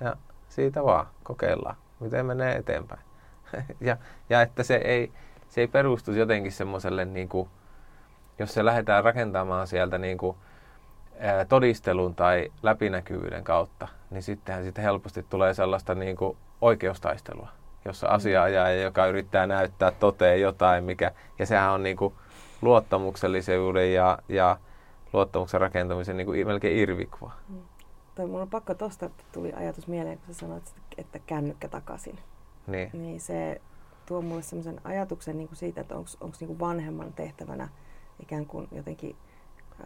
[0.00, 0.16] Ja
[0.48, 3.00] siitä vaan kokeillaan, miten menee eteenpäin.
[3.80, 3.96] ja,
[4.30, 5.12] ja että se ei,
[5.48, 7.48] se ei perustu jotenkin semmoiselle, niin kuin,
[8.38, 10.36] jos se lähdetään rakentamaan sieltä niin kuin,
[11.20, 17.57] ää, todistelun tai läpinäkyvyyden kautta, niin sittenhän sitten helposti tulee sellaista niin kuin, oikeustaistelua
[17.88, 22.14] jossa asiaajaja, joka yrittää näyttää toteen jotain, mikä, ja sehän on niin kuin
[22.62, 24.58] luottamuksellisuuden ja, ja
[25.12, 27.32] luottamuksen rakentamisen niin kuin melkein irvikua.
[27.48, 27.60] Mm.
[28.14, 32.18] Tai mulla on pakko tosta, tuli ajatus mieleen, kun sä sanoit, että kännykkä takaisin.
[32.66, 32.90] Niin.
[32.92, 33.60] niin se
[34.06, 37.68] tuo mulle sellaisen ajatuksen niin kuin siitä, että onko niin vanhemman tehtävänä
[38.22, 39.16] ikään kuin jotenkin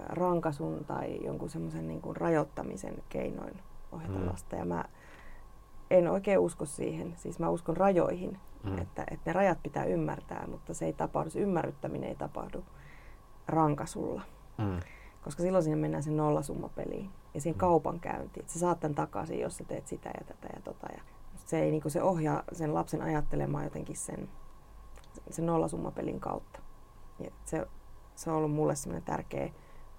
[0.08, 3.54] rankasun tai jonkun semmoisen niin rajoittamisen keinoin
[3.92, 4.26] ohjata mm.
[4.26, 4.56] lasta.
[4.56, 4.84] Ja mä
[5.92, 7.14] en oikein usko siihen.
[7.16, 8.78] Siis mä uskon rajoihin, mm.
[8.78, 12.64] että, että ne rajat pitää ymmärtää, mutta se ei tapahdu, se ymmärryttäminen ei tapahdu
[13.48, 14.22] rankasulla.
[14.58, 14.80] Mm.
[15.24, 17.60] Koska silloin siinä mennään sen nollasummapeliin ja siihen mm.
[17.60, 18.42] kaupan käyntiin.
[18.42, 20.86] Että sä saat tämän takaisin, jos sä teet sitä ja tätä ja tota.
[20.96, 21.02] Ja
[21.36, 24.28] se, ei, niin se ohjaa sen lapsen ajattelemaan jotenkin sen,
[25.30, 26.60] sen nollasummapelin kautta.
[27.18, 27.66] Ja se,
[28.14, 29.50] se on ollut mulle semmoinen tärkeä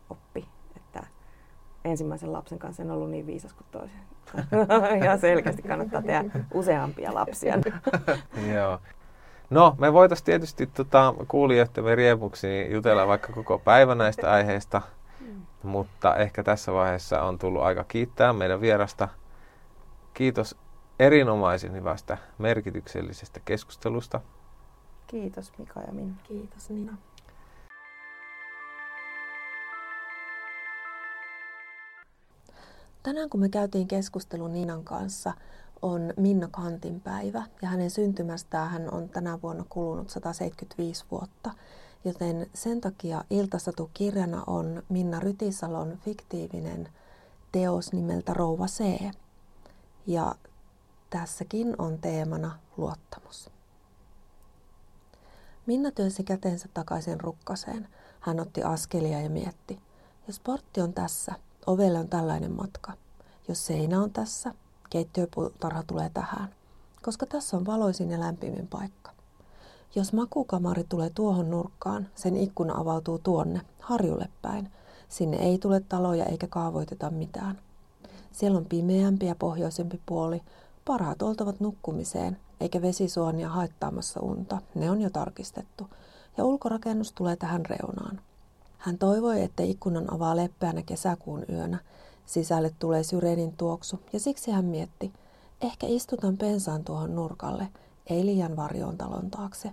[0.09, 1.07] oppi, että
[1.85, 4.12] ensimmäisen lapsen kanssa en ollut niin viisas kuin toisen.
[5.05, 7.55] ja selkeästi kannattaa tehdä useampia lapsia.
[8.55, 8.79] Joo.
[9.49, 14.81] No, me voitaisiin tietysti tota, kuulijoittemme riemuksi jutella vaikka koko päivä näistä aiheista,
[15.63, 19.07] mutta ehkä tässä vaiheessa on tullut aika kiittää meidän vierasta.
[20.13, 20.55] Kiitos
[20.99, 24.21] erinomaisen hyvästä merkityksellisestä keskustelusta.
[25.07, 26.15] Kiitos Mika ja Minna.
[26.23, 26.97] Kiitos Nina.
[33.03, 35.33] Tänään kun me käytiin keskustelun Ninan kanssa,
[35.81, 41.51] on Minna Kantin päivä ja hänen syntymästään hän on tänä vuonna kulunut 175 vuotta.
[42.05, 46.89] Joten sen takia Iltasatu-kirjana on Minna Rytisalon fiktiivinen
[47.51, 49.11] teos nimeltä Rouva C.
[50.07, 50.35] Ja
[51.09, 53.49] tässäkin on teemana luottamus.
[55.65, 57.87] Minna työnsi kätensä takaisin rukkaseen.
[58.19, 59.79] Hän otti askelia ja mietti.
[60.27, 61.35] Jos portti on tässä,
[61.67, 62.93] ovelle on tällainen matka.
[63.47, 64.53] Jos seinä on tässä,
[64.89, 66.49] keittiöpuutarha tulee tähän,
[67.01, 69.11] koska tässä on valoisin ja lämpimin paikka.
[69.95, 74.71] Jos makukamari tulee tuohon nurkkaan, sen ikkuna avautuu tuonne, harjulle päin.
[75.09, 77.59] Sinne ei tule taloja eikä kaavoiteta mitään.
[78.31, 80.41] Siellä on pimeämpi ja pohjoisempi puoli,
[80.85, 85.87] parhaat oltavat nukkumiseen, eikä vesisuonia haittaamassa unta, ne on jo tarkistettu.
[86.37, 88.21] Ja ulkorakennus tulee tähän reunaan.
[88.83, 91.79] Hän toivoi, että ikkunan avaa leppeänä kesäkuun yönä.
[92.25, 95.13] Sisälle tulee syreenin tuoksu, ja siksi hän mietti,
[95.61, 97.67] ehkä istutan pensaan tuohon nurkalle,
[98.07, 99.71] ei liian varjoon talon taakse.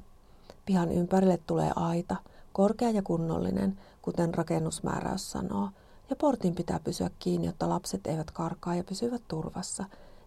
[0.67, 2.17] Pihan ympärille tulee aita,
[2.53, 5.69] korkea ja kunnollinen, kuten rakennusmääräys sanoo,
[6.11, 9.85] ja portin pitää pysyä kiinni, jotta lapset eivät karkaa ja pysyvät turvassa,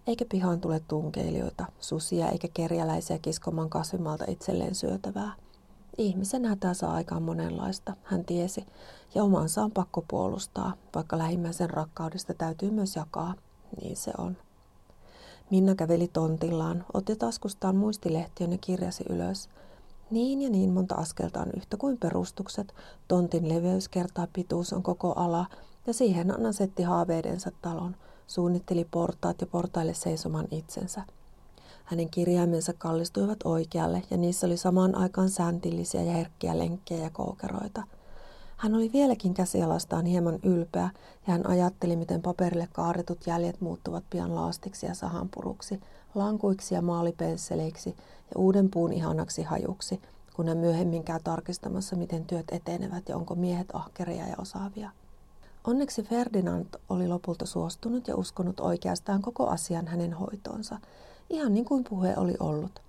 [0.07, 5.43] eikä pihaan tule tunkeilijoita, susia eikä kerjäläisiä kiskomaan kasvimalta itselleen syötävää.
[5.98, 8.66] Ihmisen hätä saa aikaan monenlaista, hän tiesi,
[9.16, 13.34] ja omansa on pakko puolustaa, vaikka lähimmäisen rakkaudesta täytyy myös jakaa.
[13.82, 14.38] Niin se on.
[15.50, 19.50] Minna käveli tontillaan, otti taskustaan muistilehtiön ja kirjasi ylös.
[20.12, 22.74] Niin ja niin monta askelta on yhtä kuin perustukset,
[23.08, 25.46] tontin leveys kertaa pituus on koko ala,
[25.88, 27.96] ja siihen hän asetti haaveidensa talon,
[28.28, 31.02] suunnitteli portaat ja portaille seisoman itsensä.
[31.84, 37.84] Hänen kirjaimensa kallistuivat oikealle ja niissä oli samaan aikaan sääntillisiä ja herkkiä lenkkejä ja koukeroita.
[38.57, 40.89] Hän oli vieläkin käsialastaan hieman ylpeä
[41.27, 45.81] ja hän ajatteli, miten paperille kaaretut jäljet muuttuvat pian laastiksi ja sahanpuruksi,
[46.15, 50.01] lankuiksi ja maalipensseleiksi ja uuden puun ihanaksi hajuksi,
[50.36, 54.89] kun hän myöhemmin käy tarkistamassa, miten työt etenevät ja onko miehet ahkeria ja osaavia.
[55.67, 60.79] Onneksi Ferdinand oli lopulta suostunut ja uskonut oikeastaan koko asian hänen hoitoonsa–
[61.34, 62.81] ihan niin kuin puhe oli ollut.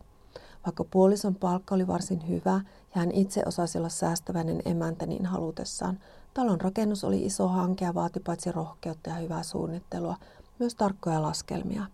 [0.66, 2.60] Vaikka puolison palkka oli varsin hyvä
[2.94, 5.98] ja hän itse osasi olla säästäväinen emäntä niin halutessaan,
[6.34, 10.16] talon rakennus oli iso hanke ja vaati paitsi rohkeutta ja hyvää suunnittelua,
[10.58, 11.86] myös tarkkoja laskelmia.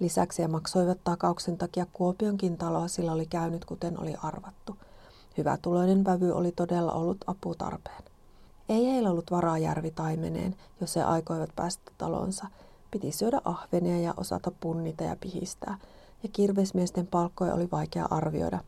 [0.00, 4.76] Lisäksi he maksoivat takauksen takia Kuopionkin taloa, sillä oli käynyt kuten oli arvattu.
[5.38, 8.04] Hyvä tuloinen vävy oli todella ollut aputarpeen.
[8.68, 12.46] Ei heillä ollut varaa järvitaimeneen, jos he aikoivat päästä talonsa,
[12.90, 15.78] Piti syödä ahvenia ja osata punnita ja pihistää,
[16.22, 18.58] ja kirvesmiesten palkkoja oli vaikea arvioida.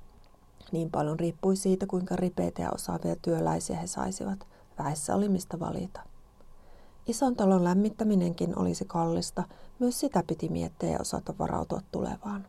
[0.73, 4.47] Niin paljon riippui siitä, kuinka ripeitä ja osaavia työläisiä he saisivat.
[4.79, 6.01] Väessä oli mistä valita.
[7.07, 9.45] Ison talon lämmittäminenkin olisi kallista,
[9.79, 12.47] myös sitä piti miettiä ja osata varautua tulevaan.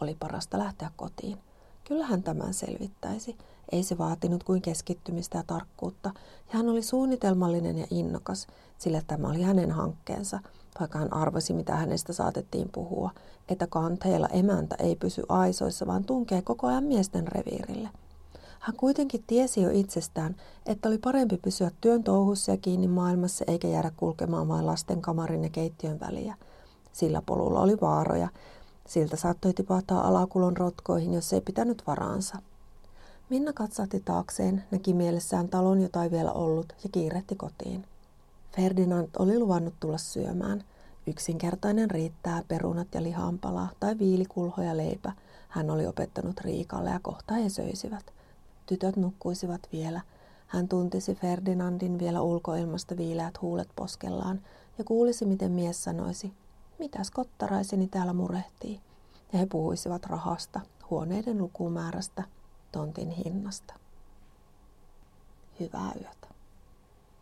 [0.00, 1.38] Oli parasta lähteä kotiin.
[1.84, 3.36] Kyllähän tämän selvittäisi.
[3.72, 6.10] Ei se vaatinut kuin keskittymistä ja tarkkuutta,
[6.52, 8.46] ja hän oli suunnitelmallinen ja innokas,
[8.78, 10.40] sillä tämä oli hänen hankkeensa–
[10.80, 13.10] vaikka hän arvasi, mitä hänestä saatettiin puhua,
[13.48, 17.88] että kanteella emäntä ei pysy aisoissa, vaan tunkee koko ajan miesten reviirille.
[18.60, 23.68] Hän kuitenkin tiesi jo itsestään, että oli parempi pysyä työn touhussa ja kiinni maailmassa eikä
[23.68, 26.34] jäädä kulkemaan vain lasten kamarin ja keittiön väliä.
[26.92, 28.28] Sillä polulla oli vaaroja.
[28.86, 32.38] Siltä saattoi tipahtaa alakulon rotkoihin, jos ei pitänyt varaansa.
[33.30, 37.84] Minna katsahti taakseen, näki mielessään talon, jota ei vielä ollut, ja kiirehti kotiin.
[38.56, 40.64] Ferdinand oli luvannut tulla syömään.
[41.06, 45.12] Yksinkertainen riittää perunat ja lihanpala tai viilikulho ja leipä.
[45.48, 48.12] Hän oli opettanut Riikalle ja kohta he söisivät.
[48.66, 50.00] Tytöt nukkuisivat vielä.
[50.46, 54.40] Hän tuntisi Ferdinandin vielä ulkoilmasta viileät huulet poskellaan
[54.78, 56.32] ja kuulisi, miten mies sanoisi,
[56.78, 58.80] mitäs kottaraiseni täällä murehtii.
[59.32, 62.22] Ja he puhuisivat rahasta, huoneiden lukumäärästä,
[62.72, 63.74] tontin hinnasta.
[65.60, 66.25] Hyvää yötä.